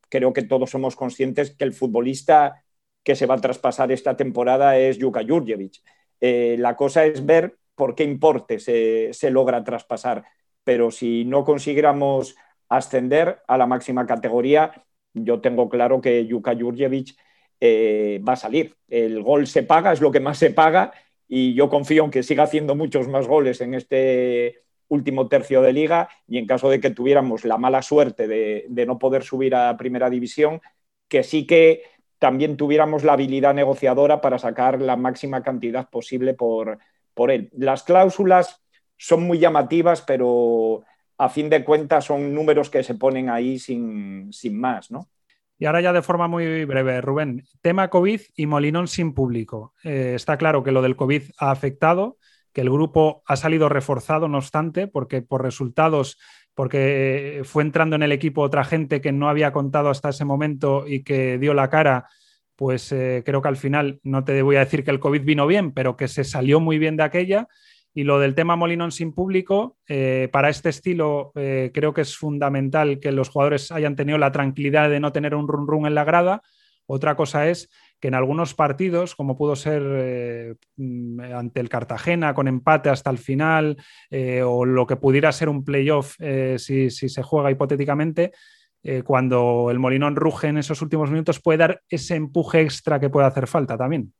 creo 0.09 0.33
que 0.33 0.42
todos 0.42 0.70
somos 0.70 0.94
conscientes 0.94 1.51
que 1.51 1.64
el 1.64 1.72
futbolista 1.72 2.62
que 3.03 3.16
se 3.16 3.27
va 3.27 3.35
a 3.35 3.40
traspasar 3.40 3.90
esta 3.90 4.16
temporada 4.16 4.79
es 4.79 4.98
Juka 5.01 5.22
Jurjevic. 5.27 5.83
Eh, 6.20 6.57
la 6.59 6.77
cosa 6.77 7.05
es 7.05 7.27
ver 7.27 7.57
por 7.75 7.96
qué 7.96 8.05
importe 8.05 8.61
se, 8.61 9.31
logra 9.31 9.64
traspasar, 9.64 10.25
pero 10.62 10.92
si 10.92 11.25
no 11.25 11.44
consiguiéramos 11.44 12.37
ascender 12.68 13.42
a 13.48 13.59
la 13.59 13.66
máxima 13.66 14.07
categoría, 14.07 14.85
yo 15.14 15.40
tengo 15.40 15.68
claro 15.68 16.01
que 16.01 16.27
Juka 16.29 16.57
Jurjevic 16.57 17.16
eh, 17.61 18.20
va 18.27 18.33
a 18.33 18.37
salir. 18.37 18.77
El 18.88 19.22
gol 19.22 19.46
se 19.46 19.62
paga, 19.62 19.92
es 19.92 20.01
lo 20.01 20.11
que 20.11 20.20
más 20.20 20.38
se 20.38 20.51
paga 20.51 20.92
y 21.29 21.55
yo 21.55 21.68
confío 21.68 22.05
en 22.05 22.11
que 22.11 22.22
siga 22.22 22.42
haciendo 22.42 22.75
muchos 22.75 23.09
más 23.09 23.27
goles 23.27 23.61
en 23.61 23.75
este 23.75 24.62
último 24.88 25.29
tercio 25.29 25.62
de 25.62 25.72
liga 25.72 26.09
y 26.29 26.38
en 26.38 26.46
caso 26.46 26.68
de 26.68 26.81
que 26.81 26.90
tuviéramos 26.90 27.44
la 27.44 27.57
mala 27.57 27.81
suerte 27.81 28.29
de, 28.29 28.85
no 28.87 28.98
poder 28.98 29.22
subir 29.22 29.55
a 29.55 29.77
primera 29.77 30.11
división, 30.11 30.61
que 31.09 31.22
sí 31.22 31.46
que 31.46 31.85
también 32.18 32.57
tuviéramos 32.57 33.03
la 33.03 33.14
habilidad 33.14 33.55
negociadora 33.55 34.20
para 34.20 34.38
sacar 34.38 34.83
la 34.83 34.96
máxima 34.96 35.42
cantidad 35.42 35.88
posible 35.88 36.35
por, 36.35 36.79
por 37.14 37.31
él. 37.31 37.48
Las 37.57 37.83
cláusulas 37.83 38.62
son 38.98 39.22
muy 39.22 39.38
llamativas, 39.38 40.03
pero 40.03 40.85
a 41.22 41.28
fin 41.28 41.48
de 41.48 41.62
cuentas 41.62 42.06
son 42.06 42.35
números 42.35 42.68
que 42.68 42.82
se 42.82 42.96
ponen 42.96 43.30
ahí 43.30 43.56
sin, 43.56 44.32
sin 44.32 44.58
más, 44.58 44.90
¿no? 44.90 45.08
Y 45.56 45.66
ahora 45.66 45.80
ya 45.80 45.92
de 45.92 46.02
forma 46.02 46.26
muy 46.26 46.64
breve, 46.64 47.00
Rubén, 47.00 47.44
tema 47.61 47.90
COVID 47.90 48.20
y 48.35 48.46
Molinón 48.46 48.88
sin 48.88 49.14
público. 49.14 49.74
Eh, 49.85 50.14
está 50.16 50.37
claro 50.37 50.64
que 50.64 50.72
lo 50.72 50.82
del 50.82 50.96
COVID 50.96 51.22
ha 51.38 51.52
afectado, 51.52 52.18
que 52.52 52.62
el 52.62 52.70
grupo 52.70 53.22
ha 53.26 53.37
salido 53.37 53.68
reforzado, 53.68 54.26
no 54.26 54.38
obstante, 54.38 54.88
porque 54.88 55.22
por 55.22 55.44
resultados, 55.44 56.18
porque 56.54 57.42
fue 57.44 57.62
entrando 57.62 57.94
en 57.94 58.02
el 58.02 58.11
equipo 58.11 58.42
otra 58.42 58.64
gente 58.64 59.00
que 59.00 59.12
no 59.12 59.28
había 59.28 59.52
contado 59.52 59.90
hasta 59.90 60.08
ese 60.08 60.24
momento 60.24 60.88
y 60.88 61.04
que 61.04 61.38
dio 61.38 61.54
la 61.54 61.70
cara, 61.70 62.08
pues 62.56 62.90
eh, 62.90 63.22
creo 63.24 63.40
que 63.40 63.48
al 63.48 63.56
final, 63.56 64.00
no 64.02 64.24
te 64.24 64.42
voy 64.42 64.56
a 64.56 64.64
decir 64.64 64.82
que 64.82 64.90
el 64.90 64.98
COVID 64.98 65.22
vino 65.22 65.46
bien, 65.46 65.70
pero 65.70 65.96
que 65.96 66.08
se 66.08 66.24
salió 66.24 66.58
muy 66.58 66.78
bien 66.78 66.96
de 66.96 67.04
aquella 67.04 67.46
y 67.94 68.05
lo 68.05 68.18
del 68.18 68.35
tema 68.35 68.57
Molinón 68.57 68.90
sin 68.90 69.12
público, 69.12 69.76
eh, 69.87 70.28
para 70.33 70.48
este 70.48 70.70
estilo 70.70 71.33
eh, 71.35 71.70
creo 71.74 71.92
que 71.92 72.00
es 72.00 72.16
fundamental 72.16 73.00
que 73.00 73.12
los 73.12 73.28
jugadores 73.28 73.70
hayan 73.70 73.96
tenido 73.96 74.18
la 74.18 74.33
tranquilidad 74.33 74.88
de 74.88 75.00
no 75.00 75.12
tener 75.12 75.35
un 75.35 75.46
run 75.46 75.66
run 75.66 75.87
en 75.87 75.94
la 75.94 76.05
grada. 76.05 76.42
Otra 76.87 77.16
cosa 77.16 77.48
es 77.48 77.68
que 78.00 78.09
en 78.09 78.14
algunos 78.14 78.55
partidos, 78.55 79.14
como 79.14 79.37
pudo 79.37 79.57
ser 79.57 79.83
eh, 79.85 80.55
mm, 80.76 81.20
ante 81.20 81.61
el 81.61 81.68
Cartagena 81.68 82.35
con 82.35 82.48
empate 82.48 82.88
hasta 82.88 83.11
el 83.11 83.18
final, 83.18 83.76
o 84.44 84.64
lo 84.64 84.87
que 84.87 84.96
pudiera 84.96 85.31
ser 85.31 85.48
un 85.48 85.64
playoff 85.64 86.16
si, 86.57 86.90
si, 86.90 87.09
se 87.09 87.22
juega 87.22 87.50
hipotéticamente, 87.50 88.33
cuando 89.05 89.68
el 89.70 89.78
Molinón 89.78 90.16
ruge 90.16 90.48
en 90.48 90.59
esos 90.59 90.83
últimos 90.83 91.09
minutos 91.09 91.40
puede 91.40 91.59
dar 91.59 91.83
ese 91.88 92.16
empuje 92.16 92.62
extra 92.62 92.98
que 92.98 93.11
puede 93.11 93.28
hacer 93.28 93.46
falta 93.46 93.76
también 93.78 94.12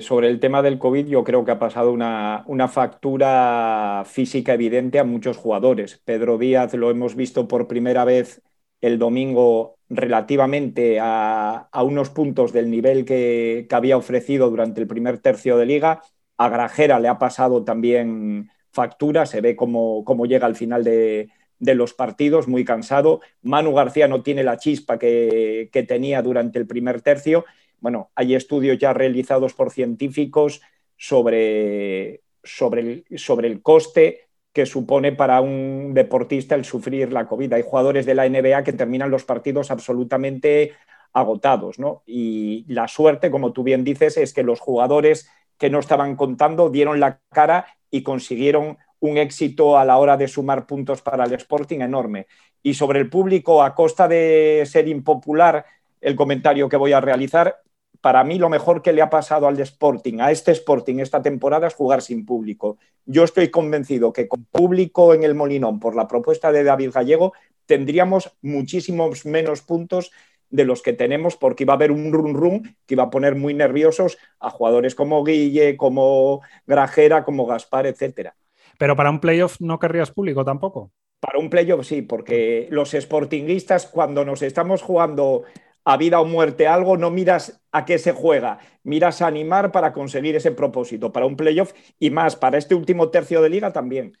sobre 0.00 0.28
el 0.28 0.40
tema 0.40 0.62
del 0.62 0.78
COVID 0.78 1.06
yo 1.06 1.22
creo 1.22 1.44
que 1.44 1.52
ha 1.52 1.58
pasado 1.60 1.92
una, 1.92 2.68
factura 2.68 4.02
física 4.04 4.54
evidente 4.54 4.98
a 4.98 5.04
muchos 5.04 5.36
jugadores. 5.36 6.00
Pedro 6.04 6.38
Díaz 6.38 6.74
lo 6.74 6.90
hemos 6.90 7.14
visto 7.14 7.46
por 7.46 7.68
primera 7.68 8.04
vez 8.04 8.42
el 8.80 8.98
domingo 8.98 9.76
relativamente 9.88 10.98
a, 11.00 11.68
unos 11.84 12.10
puntos 12.10 12.52
del 12.52 12.70
nivel 12.70 13.04
que, 13.04 13.68
había 13.70 13.96
ofrecido 13.96 14.50
durante 14.50 14.80
el 14.80 14.88
primer 14.88 15.18
tercio 15.18 15.56
de 15.56 15.66
liga. 15.66 16.02
A 16.36 16.48
Grajera 16.48 16.98
le 16.98 17.08
ha 17.08 17.18
pasado 17.18 17.62
también 17.64 18.50
factura, 18.72 19.24
se 19.26 19.40
ve 19.40 19.54
cómo, 19.54 20.04
llega 20.26 20.46
al 20.46 20.56
final 20.56 20.82
de, 20.82 21.28
los 21.60 21.94
partidos, 21.94 22.48
muy 22.48 22.64
cansado. 22.64 23.20
Manu 23.42 23.72
García 23.72 24.08
no 24.08 24.22
tiene 24.22 24.42
la 24.42 24.58
chispa 24.58 24.98
que, 24.98 25.68
que 25.72 25.84
tenía 25.84 26.22
durante 26.22 26.58
el 26.58 26.66
primer 26.66 27.02
tercio 27.02 27.44
bueno, 27.80 28.10
hay 28.14 28.34
estudios 28.34 28.78
ya 28.78 28.92
realizados 28.92 29.54
por 29.54 29.70
científicos 29.70 30.60
sobre, 30.96 32.22
sobre, 32.42 32.80
el, 32.80 33.18
sobre 33.18 33.48
el 33.48 33.62
coste 33.62 34.28
que 34.52 34.66
supone 34.66 35.12
para 35.12 35.40
un 35.40 35.94
deportista 35.94 36.54
el 36.54 36.64
sufrir 36.64 37.12
la 37.12 37.26
COVID. 37.26 37.52
Hay 37.52 37.62
jugadores 37.62 38.06
de 38.06 38.14
la 38.14 38.28
NBA 38.28 38.64
que 38.64 38.72
terminan 38.72 39.10
los 39.10 39.24
partidos 39.24 39.70
absolutamente 39.70 40.72
agotados, 41.12 41.78
¿no? 41.78 42.02
Y 42.06 42.64
la 42.68 42.88
suerte, 42.88 43.30
como 43.30 43.52
tú 43.52 43.62
bien 43.62 43.84
dices, 43.84 44.16
es 44.16 44.32
que 44.32 44.42
los 44.42 44.60
jugadores 44.60 45.28
que 45.58 45.70
no 45.70 45.78
estaban 45.78 46.16
contando 46.16 46.70
dieron 46.70 47.00
la 47.00 47.20
cara 47.30 47.66
y 47.90 48.02
consiguieron 48.02 48.78
un 49.00 49.18
éxito 49.18 49.78
a 49.78 49.84
la 49.84 49.98
hora 49.98 50.16
de 50.16 50.28
sumar 50.28 50.66
puntos 50.66 51.02
para 51.02 51.24
el 51.24 51.32
Sporting 51.34 51.80
enorme. 51.80 52.26
Y 52.62 52.74
sobre 52.74 53.00
el 53.00 53.08
público, 53.08 53.62
a 53.62 53.74
costa 53.74 54.06
de 54.06 54.64
ser 54.66 54.88
impopular, 54.88 55.64
el 56.00 56.16
comentario 56.16 56.68
que 56.68 56.76
voy 56.76 56.92
a 56.92 57.00
realizar, 57.00 57.56
para 58.00 58.24
mí 58.24 58.38
lo 58.38 58.48
mejor 58.48 58.82
que 58.82 58.92
le 58.92 59.02
ha 59.02 59.10
pasado 59.10 59.46
al 59.46 59.58
Sporting, 59.60 60.20
a 60.20 60.30
este 60.30 60.52
Sporting 60.52 60.98
esta 60.98 61.22
temporada 61.22 61.66
es 61.66 61.74
jugar 61.74 62.02
sin 62.02 62.24
público. 62.24 62.78
Yo 63.04 63.24
estoy 63.24 63.48
convencido 63.48 64.12
que 64.12 64.28
con 64.28 64.44
público 64.44 65.14
en 65.14 65.22
el 65.22 65.34
Molinón, 65.34 65.80
por 65.80 65.94
la 65.94 66.08
propuesta 66.08 66.52
de 66.52 66.64
David 66.64 66.90
Gallego, 66.92 67.32
tendríamos 67.66 68.36
muchísimos 68.42 69.26
menos 69.26 69.62
puntos 69.62 70.10
de 70.48 70.64
los 70.64 70.82
que 70.82 70.92
tenemos 70.92 71.36
porque 71.36 71.64
iba 71.64 71.74
a 71.74 71.76
haber 71.76 71.92
un 71.92 72.12
run 72.12 72.34
run 72.34 72.76
que 72.86 72.94
iba 72.94 73.04
a 73.04 73.10
poner 73.10 73.36
muy 73.36 73.54
nerviosos 73.54 74.18
a 74.40 74.50
jugadores 74.50 74.94
como 74.94 75.22
Guille, 75.22 75.76
como 75.76 76.40
Grajera, 76.66 77.24
como 77.24 77.46
Gaspar, 77.46 77.86
etcétera. 77.86 78.34
Pero 78.78 78.96
para 78.96 79.10
un 79.10 79.20
playoff 79.20 79.60
no 79.60 79.78
querrías 79.78 80.10
público 80.10 80.44
tampoco. 80.44 80.90
Para 81.20 81.38
un 81.38 81.50
playoff 81.50 81.86
sí, 81.86 82.02
porque 82.02 82.66
los 82.70 82.92
sportinguistas 82.92 83.86
cuando 83.86 84.24
nos 84.24 84.42
estamos 84.42 84.82
jugando 84.82 85.44
a 85.84 85.96
vida 85.96 86.20
o 86.20 86.24
muerte 86.24 86.66
algo, 86.66 86.96
no 86.96 87.10
miras 87.10 87.62
a 87.72 87.84
qué 87.84 87.98
se 87.98 88.12
juega, 88.12 88.58
miras 88.82 89.22
a 89.22 89.26
animar 89.26 89.72
para 89.72 89.92
conseguir 89.92 90.36
ese 90.36 90.52
propósito, 90.52 91.12
para 91.12 91.26
un 91.26 91.36
playoff 91.36 91.72
y 91.98 92.10
más, 92.10 92.36
para 92.36 92.58
este 92.58 92.74
último 92.74 93.10
tercio 93.10 93.42
de 93.42 93.50
liga 93.50 93.72
también. 93.72 94.16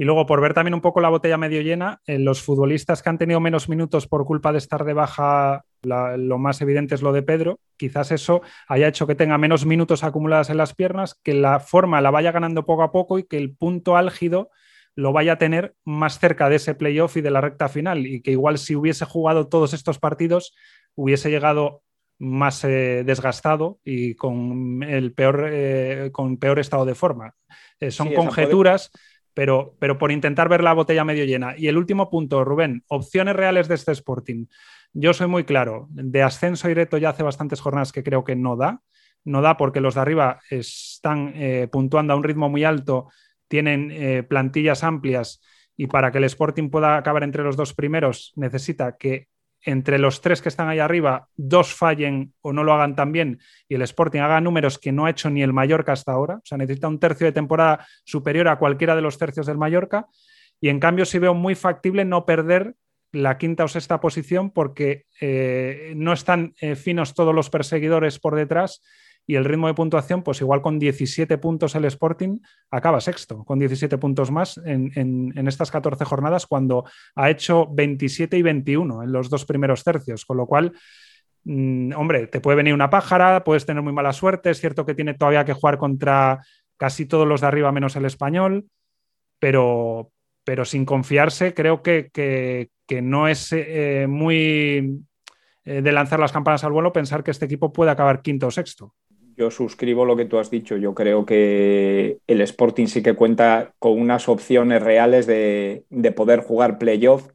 Y 0.00 0.04
luego, 0.04 0.26
por 0.26 0.40
ver 0.40 0.54
también 0.54 0.74
un 0.74 0.80
poco 0.80 1.00
la 1.00 1.08
botella 1.08 1.36
medio 1.36 1.60
llena, 1.60 2.00
en 2.06 2.24
los 2.24 2.40
futbolistas 2.40 3.02
que 3.02 3.08
han 3.08 3.18
tenido 3.18 3.40
menos 3.40 3.68
minutos 3.68 4.06
por 4.06 4.24
culpa 4.24 4.52
de 4.52 4.58
estar 4.58 4.84
de 4.84 4.92
baja, 4.92 5.64
lo 5.82 6.38
más 6.38 6.60
evidente 6.60 6.94
es 6.94 7.02
lo 7.02 7.12
de 7.12 7.24
Pedro. 7.24 7.58
Quizás 7.76 8.12
eso 8.12 8.42
haya 8.68 8.86
hecho 8.86 9.08
que 9.08 9.16
tenga 9.16 9.38
menos 9.38 9.66
minutos 9.66 10.04
acumuladas 10.04 10.50
en 10.50 10.56
las 10.56 10.72
piernas, 10.72 11.18
que 11.24 11.34
la 11.34 11.58
forma 11.58 12.00
la 12.00 12.12
vaya 12.12 12.30
ganando 12.30 12.64
poco 12.64 12.84
a 12.84 12.92
poco 12.92 13.18
y 13.18 13.24
que 13.24 13.38
el 13.38 13.56
punto 13.56 13.96
álgido 13.96 14.50
lo 14.94 15.12
vaya 15.12 15.32
a 15.32 15.38
tener 15.38 15.74
más 15.84 16.20
cerca 16.20 16.48
de 16.48 16.56
ese 16.56 16.76
playoff 16.76 17.16
y 17.16 17.20
de 17.20 17.30
la 17.32 17.40
recta 17.40 17.68
final. 17.68 18.06
Y 18.06 18.20
que 18.20 18.30
igual 18.30 18.58
si 18.58 18.76
hubiese 18.76 19.04
jugado 19.04 19.48
todos 19.48 19.72
estos 19.72 19.98
partidos, 19.98 20.54
hubiese 20.98 21.30
llegado 21.30 21.82
más 22.18 22.64
eh, 22.64 23.04
desgastado 23.06 23.78
y 23.84 24.16
con 24.16 24.82
el 24.82 25.14
peor, 25.14 25.48
eh, 25.48 26.10
con 26.12 26.36
peor 26.38 26.58
estado 26.58 26.84
de 26.84 26.96
forma. 26.96 27.34
Eh, 27.78 27.92
son 27.92 28.12
conjeturas 28.12 28.90
pero, 29.32 29.76
pero 29.78 29.98
por 29.98 30.10
intentar 30.10 30.48
ver 30.48 30.64
la 30.64 30.72
botella 30.72 31.04
medio 31.04 31.24
llena. 31.24 31.54
Y 31.56 31.68
el 31.68 31.78
último 31.78 32.10
punto, 32.10 32.44
Rubén, 32.44 32.82
opciones 32.88 33.36
reales 33.36 33.68
de 33.68 33.76
este 33.76 33.92
Sporting. 33.92 34.46
Yo 34.92 35.14
soy 35.14 35.28
muy 35.28 35.44
claro, 35.44 35.86
de 35.90 36.24
ascenso 36.24 36.66
directo 36.66 36.98
ya 36.98 37.10
hace 37.10 37.22
bastantes 37.22 37.60
jornadas 37.60 37.92
que 37.92 38.02
creo 38.02 38.24
que 38.24 38.34
no 38.34 38.56
da. 38.56 38.82
No 39.24 39.40
da 39.40 39.56
porque 39.56 39.80
los 39.80 39.94
de 39.94 40.00
arriba 40.00 40.40
están 40.50 41.34
puntuando 41.70 42.14
a 42.14 42.16
un 42.16 42.24
ritmo 42.24 42.48
muy 42.48 42.64
alto, 42.64 43.10
tienen 43.46 44.26
plantillas 44.26 44.82
amplias 44.82 45.40
y 45.76 45.86
para 45.86 46.10
que 46.10 46.18
el 46.18 46.24
Sporting 46.24 46.70
pueda 46.70 46.96
acabar 46.96 47.22
entre 47.22 47.44
los 47.44 47.56
dos 47.56 47.74
primeros 47.74 48.32
necesita 48.34 48.96
que 48.96 49.28
entre 49.62 49.98
los 49.98 50.20
tres 50.20 50.40
que 50.40 50.48
están 50.48 50.68
ahí 50.68 50.78
arriba, 50.78 51.28
dos 51.36 51.74
fallen 51.74 52.32
o 52.40 52.52
no 52.52 52.64
lo 52.64 52.72
hagan 52.72 52.94
tan 52.94 53.12
bien 53.12 53.40
y 53.68 53.74
el 53.74 53.82
Sporting 53.82 54.20
haga 54.20 54.40
números 54.40 54.78
que 54.78 54.92
no 54.92 55.06
ha 55.06 55.10
hecho 55.10 55.30
ni 55.30 55.42
el 55.42 55.52
Mallorca 55.52 55.92
hasta 55.92 56.12
ahora. 56.12 56.36
O 56.36 56.42
sea, 56.44 56.58
necesita 56.58 56.88
un 56.88 57.00
tercio 57.00 57.26
de 57.26 57.32
temporada 57.32 57.86
superior 58.04 58.48
a 58.48 58.58
cualquiera 58.58 58.94
de 58.94 59.02
los 59.02 59.18
tercios 59.18 59.46
del 59.46 59.58
Mallorca. 59.58 60.06
Y 60.60 60.68
en 60.68 60.80
cambio, 60.80 61.04
sí 61.04 61.18
veo 61.18 61.34
muy 61.34 61.54
factible 61.54 62.04
no 62.04 62.24
perder 62.24 62.74
la 63.12 63.38
quinta 63.38 63.64
o 63.64 63.68
sexta 63.68 64.00
posición 64.00 64.50
porque 64.50 65.06
eh, 65.20 65.92
no 65.96 66.12
están 66.12 66.54
eh, 66.60 66.74
finos 66.74 67.14
todos 67.14 67.34
los 67.34 67.50
perseguidores 67.50 68.18
por 68.18 68.34
detrás 68.34 68.82
y 69.28 69.36
el 69.36 69.44
ritmo 69.44 69.66
de 69.66 69.74
puntuación, 69.74 70.22
pues 70.22 70.40
igual 70.40 70.62
con 70.62 70.78
17 70.78 71.36
puntos 71.36 71.74
el 71.74 71.84
Sporting 71.84 72.38
acaba 72.70 72.98
sexto, 72.98 73.44
con 73.44 73.58
17 73.58 73.98
puntos 73.98 74.30
más 74.30 74.58
en, 74.64 75.34
estas 75.46 75.70
14 75.70 76.02
jornadas, 76.06 76.46
cuando 76.46 76.86
ha 77.14 77.28
hecho 77.28 77.68
27 77.70 78.38
y 78.38 78.42
21 78.42 79.02
en 79.02 79.12
los 79.12 79.28
dos 79.28 79.44
primeros 79.44 79.84
tercios, 79.84 80.24
con 80.24 80.38
lo 80.38 80.46
cual... 80.46 80.72
Mm, 81.44 81.92
hombre, 81.94 82.26
te 82.26 82.40
puede 82.40 82.56
venir 82.56 82.74
una 82.74 82.90
pájara, 82.90 83.44
puedes 83.44 83.64
tener 83.64 83.82
muy 83.82 83.92
mala 83.92 84.12
suerte, 84.14 84.50
es 84.50 84.60
cierto 84.60 84.84
que 84.84 84.94
tiene 84.94 85.14
todavía 85.14 85.44
que 85.44 85.52
jugar 85.52 85.76
contra 85.76 86.40
casi 86.78 87.04
todos 87.04 87.28
los 87.28 87.42
de 87.42 87.46
arriba 87.46 87.70
menos 87.70 87.96
el 87.96 88.06
español, 88.06 88.66
pero, 89.38 90.10
pero 90.42 90.64
sin 90.64 90.86
confiarse, 90.86 91.52
creo 91.52 91.82
que, 91.82 92.70
no 93.02 93.28
es 93.28 93.52
eh, 93.52 94.06
muy 94.08 95.04
eh, 95.64 95.82
de 95.82 95.92
lanzar 95.92 96.18
las 96.18 96.32
campanas 96.32 96.64
al 96.64 96.72
vuelo 96.72 96.94
pensar 96.94 97.22
que 97.22 97.30
este 97.30 97.44
equipo 97.44 97.72
puede 97.72 97.90
acabar 97.90 98.22
quinto 98.22 98.46
o 98.46 98.50
sexto. 98.50 98.94
Yo 99.38 99.52
suscribo 99.52 100.04
lo 100.04 100.16
que 100.16 100.24
tú 100.24 100.38
has 100.38 100.50
dicho. 100.50 100.76
Yo 100.76 100.94
creo 100.96 101.24
que 101.24 102.18
el 102.26 102.40
Sporting 102.40 102.86
sí 102.86 103.04
que 103.04 103.14
cuenta 103.14 103.72
con 103.78 103.92
unas 104.00 104.28
opciones 104.28 104.82
reales 104.82 105.26
de, 105.28 105.84
poder 106.16 106.40
jugar 106.40 106.78
playoff 106.78 107.28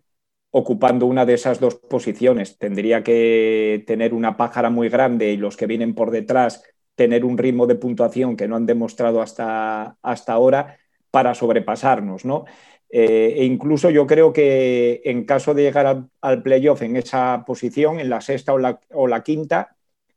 ocupando 0.52 1.06
una 1.06 1.26
de 1.26 1.36
esas 1.36 1.62
dos 1.62 1.76
posiciones. 1.76 2.58
Tendría 2.58 3.04
que 3.04 3.86
tener 3.88 4.14
una 4.14 4.36
pájara 4.36 4.70
muy 4.70 4.90
grande 4.90 5.32
y 5.32 5.38
los 5.38 5.56
que 5.56 5.66
vienen 5.66 5.96
por 5.96 6.12
detrás 6.12 6.64
tener 6.96 7.24
un 7.24 7.38
ritmo 7.38 7.68
de 7.68 7.76
puntuación 7.76 8.36
que 8.36 8.50
no 8.50 8.58
han 8.58 8.66
demostrado 8.66 9.22
hasta, 9.22 9.98
hasta 10.02 10.34
ahora 10.34 10.78
para 11.10 11.34
sobrepasarnos, 11.34 12.26
¿no? 12.26 12.44
Eh, 12.90 13.36
e 13.38 13.46
incluso 13.46 13.90
yo 13.90 14.06
creo 14.08 14.34
que 14.34 15.02
en 15.06 15.24
caso 15.26 15.54
de 15.54 15.64
llegar 15.64 15.88
al, 15.88 16.10
al 16.22 16.44
playoff 16.44 16.82
en 16.82 16.98
esa 16.98 17.44
posición, 17.46 18.00
en 18.00 18.10
la 18.10 18.22
sexta 18.22 18.54
o 18.54 18.58
la, 18.60 18.82
o 18.92 19.08
la 19.08 19.24
quinta, 19.24 19.73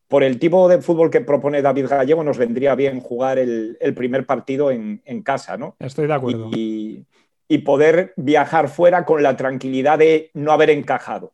por 0.09 0.23
el 0.23 0.39
tipo 0.39 0.69
de 0.69 0.81
fútbol 0.81 1.11
que 1.11 1.21
propone 1.21 1.63
David 1.63 1.87
Gallego, 1.89 2.23
nos 2.23 2.39
vendría 2.39 2.75
bien 2.75 3.01
jugar 3.01 3.39
el, 3.39 3.77
primer 3.97 4.25
partido 4.27 4.71
en, 4.71 5.23
casa, 5.23 5.57
¿no? 5.57 5.77
Estoy 5.79 6.07
de 6.07 6.15
acuerdo. 6.15 6.51
Y, 6.53 7.07
poder 7.65 8.13
viajar 8.17 8.69
fuera 8.69 9.05
con 9.05 9.23
la 9.23 9.37
tranquilidad 9.37 9.99
de 9.99 10.31
no 10.35 10.53
haber 10.53 10.71
encajado. 10.71 11.33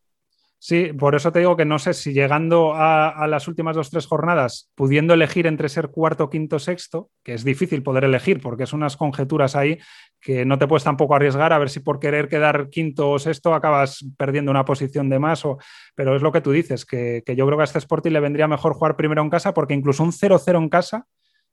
Sí, 0.64 0.92
por 0.92 1.16
eso 1.16 1.33
te 1.33 1.40
digo 1.40 1.57
que 1.57 1.64
no 1.64 1.81
sé 1.81 1.92
si 1.92 2.12
llegando 2.12 2.75
a, 2.77 3.27
las 3.27 3.48
últimas 3.48 3.75
dos, 3.75 3.90
tres 3.90 4.07
jornadas, 4.07 4.70
pudiendo 4.77 5.12
elegir 5.12 5.48
entre 5.48 5.68
ser 5.68 5.88
cuarto, 5.88 6.31
quinto, 6.31 6.61
sexto, 6.61 7.11
que 7.25 7.35
es 7.35 7.42
difícil 7.42 7.83
poder 7.83 8.05
elegir 8.05 8.40
porque 8.40 8.62
es 8.62 8.72
unas 8.72 8.96
conjeturas 8.96 9.57
ahí 9.57 9.81
que 10.20 10.44
no 10.44 10.61
te 10.61 10.68
puedes 10.68 10.85
tampoco 10.85 11.16
arriesgar 11.16 11.53
a 11.53 11.59
ver 11.59 11.68
si 11.68 11.81
por 11.81 11.98
querer 11.98 12.29
quedar 12.29 12.70
quinto 12.70 13.11
o 13.11 13.18
sexto 13.18 13.55
acabas 13.55 14.07
perdiendo 14.16 14.53
una 14.53 14.64
posición 14.64 15.09
de 15.09 15.18
más. 15.18 15.44
O... 15.44 15.59
Pero 15.96 16.14
es 16.14 16.22
lo 16.22 16.31
que 16.31 16.40
tú 16.40 16.53
dices, 16.53 16.87
que, 16.87 17.25
yo 17.27 17.44
creo 17.44 17.59
que 17.59 17.62
a 17.62 17.64
este 17.64 17.79
Sporting 17.79 18.12
le 18.12 18.20
vendría 18.20 18.46
mejor 18.46 18.75
jugar 18.75 18.94
primero 18.94 19.20
en 19.20 19.31
casa 19.31 19.53
porque 19.53 19.75
incluso 19.75 20.05
un 20.05 20.12
0-0 20.12 20.59
en 20.59 20.68
casa 20.68 21.07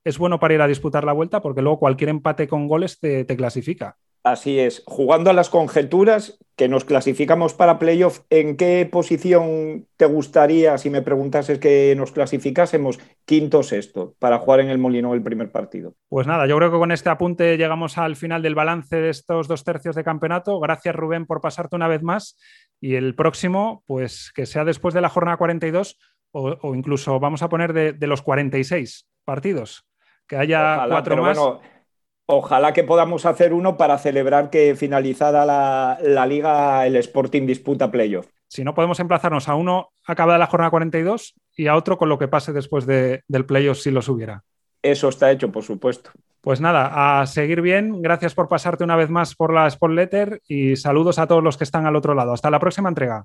es 0.04 0.18
bueno 0.18 0.38
para 0.38 0.54
ir 0.54 0.62
a 0.62 0.68
disputar 0.68 1.02
la 1.02 1.14
vuelta 1.14 1.42
porque 1.42 1.62
luego 1.62 1.80
cualquier 1.80 2.10
empate 2.10 2.46
con 2.46 2.68
goles 2.68 3.00
te 3.00 3.26
clasifica. 3.36 3.96
Así 4.22 4.58
es, 4.58 4.82
jugando 4.86 5.30
a 5.30 5.32
las 5.32 5.48
conjeturas 5.48 6.38
que 6.54 6.68
nos 6.68 6.84
clasificamos 6.84 7.54
para 7.54 7.78
playoff, 7.78 8.20
¿en 8.28 8.58
qué 8.58 8.86
posición 8.90 9.86
te 9.96 10.04
gustaría, 10.04 10.76
si 10.76 10.90
me 10.90 11.00
preguntases 11.00 11.58
que 11.58 11.94
nos 11.96 12.12
clasificásemos, 12.12 12.98
quinto 13.24 13.60
o 13.60 13.62
sexto, 13.62 14.14
para 14.18 14.38
jugar 14.38 14.60
en 14.60 14.68
el 14.68 14.76
Molino 14.76 15.14
el 15.14 15.22
primer 15.22 15.50
partido? 15.50 15.94
Pues 16.10 16.26
nada, 16.26 16.46
yo 16.46 16.58
creo 16.58 16.70
que 16.70 16.76
con 16.76 16.92
este 16.92 17.08
apunte 17.08 17.56
llegamos 17.56 17.96
al 17.96 18.14
final 18.14 18.42
del 18.42 18.54
balance 18.54 18.94
de 18.94 19.08
estos 19.08 19.48
dos 19.48 19.64
tercios 19.64 19.96
de 19.96 20.04
campeonato. 20.04 20.60
Gracias 20.60 20.94
Rubén 20.94 21.24
por 21.24 21.40
pasarte 21.40 21.76
una 21.76 21.88
vez 21.88 22.02
más 22.02 22.36
y 22.78 22.96
el 22.96 23.14
próximo, 23.14 23.82
pues 23.86 24.30
que 24.34 24.44
sea 24.44 24.66
después 24.66 24.92
de 24.92 25.00
la 25.00 25.08
jornada 25.08 25.38
42 25.38 25.96
o, 26.32 26.74
incluso 26.74 27.18
vamos 27.18 27.42
a 27.42 27.48
poner 27.48 27.72
de, 27.72 28.06
los 28.06 28.20
46 28.20 29.08
partidos, 29.24 29.86
que 30.28 30.36
haya 30.36 30.84
cuatro 30.88 31.16
más. 31.22 31.38
Ojalá 32.32 32.72
que 32.72 32.84
podamos 32.84 33.26
hacer 33.26 33.52
uno 33.52 33.76
para 33.76 33.98
celebrar 33.98 34.50
que 34.50 34.76
finalizada 34.76 35.44
la, 35.44 36.26
liga 36.26 36.86
el 36.86 36.94
Sporting 36.94 37.44
disputa 37.44 37.90
playoff. 37.90 38.28
Si 38.46 38.62
no, 38.62 38.72
podemos 38.72 39.00
emplazarnos 39.00 39.48
a 39.48 39.56
uno 39.56 39.88
acabada 40.06 40.38
la 40.38 40.46
jornada 40.46 40.70
42 40.70 41.34
y 41.56 41.66
a 41.66 41.74
otro 41.74 41.98
con 41.98 42.08
lo 42.08 42.20
que 42.20 42.28
pase 42.28 42.52
después 42.52 42.86
del 42.86 43.46
playoff 43.46 43.78
si 43.78 43.90
los 43.90 44.08
hubiera. 44.08 44.44
Eso 44.80 45.08
está 45.08 45.32
hecho, 45.32 45.50
por 45.50 45.64
supuesto. 45.64 46.10
Pues 46.40 46.60
nada, 46.60 47.20
a 47.20 47.26
seguir 47.26 47.62
bien. 47.62 48.00
Gracias 48.00 48.32
por 48.32 48.46
pasarte 48.46 48.84
una 48.84 48.94
vez 48.94 49.10
más 49.10 49.34
por 49.34 49.52
la 49.52 49.66
Spot 49.66 49.90
Letter 49.90 50.40
y 50.46 50.76
saludos 50.76 51.18
a 51.18 51.26
todos 51.26 51.42
los 51.42 51.56
que 51.56 51.64
están 51.64 51.84
al 51.84 51.96
otro 51.96 52.14
lado. 52.14 52.32
Hasta 52.32 52.48
la 52.48 52.60
próxima 52.60 52.88
entrega. 52.88 53.24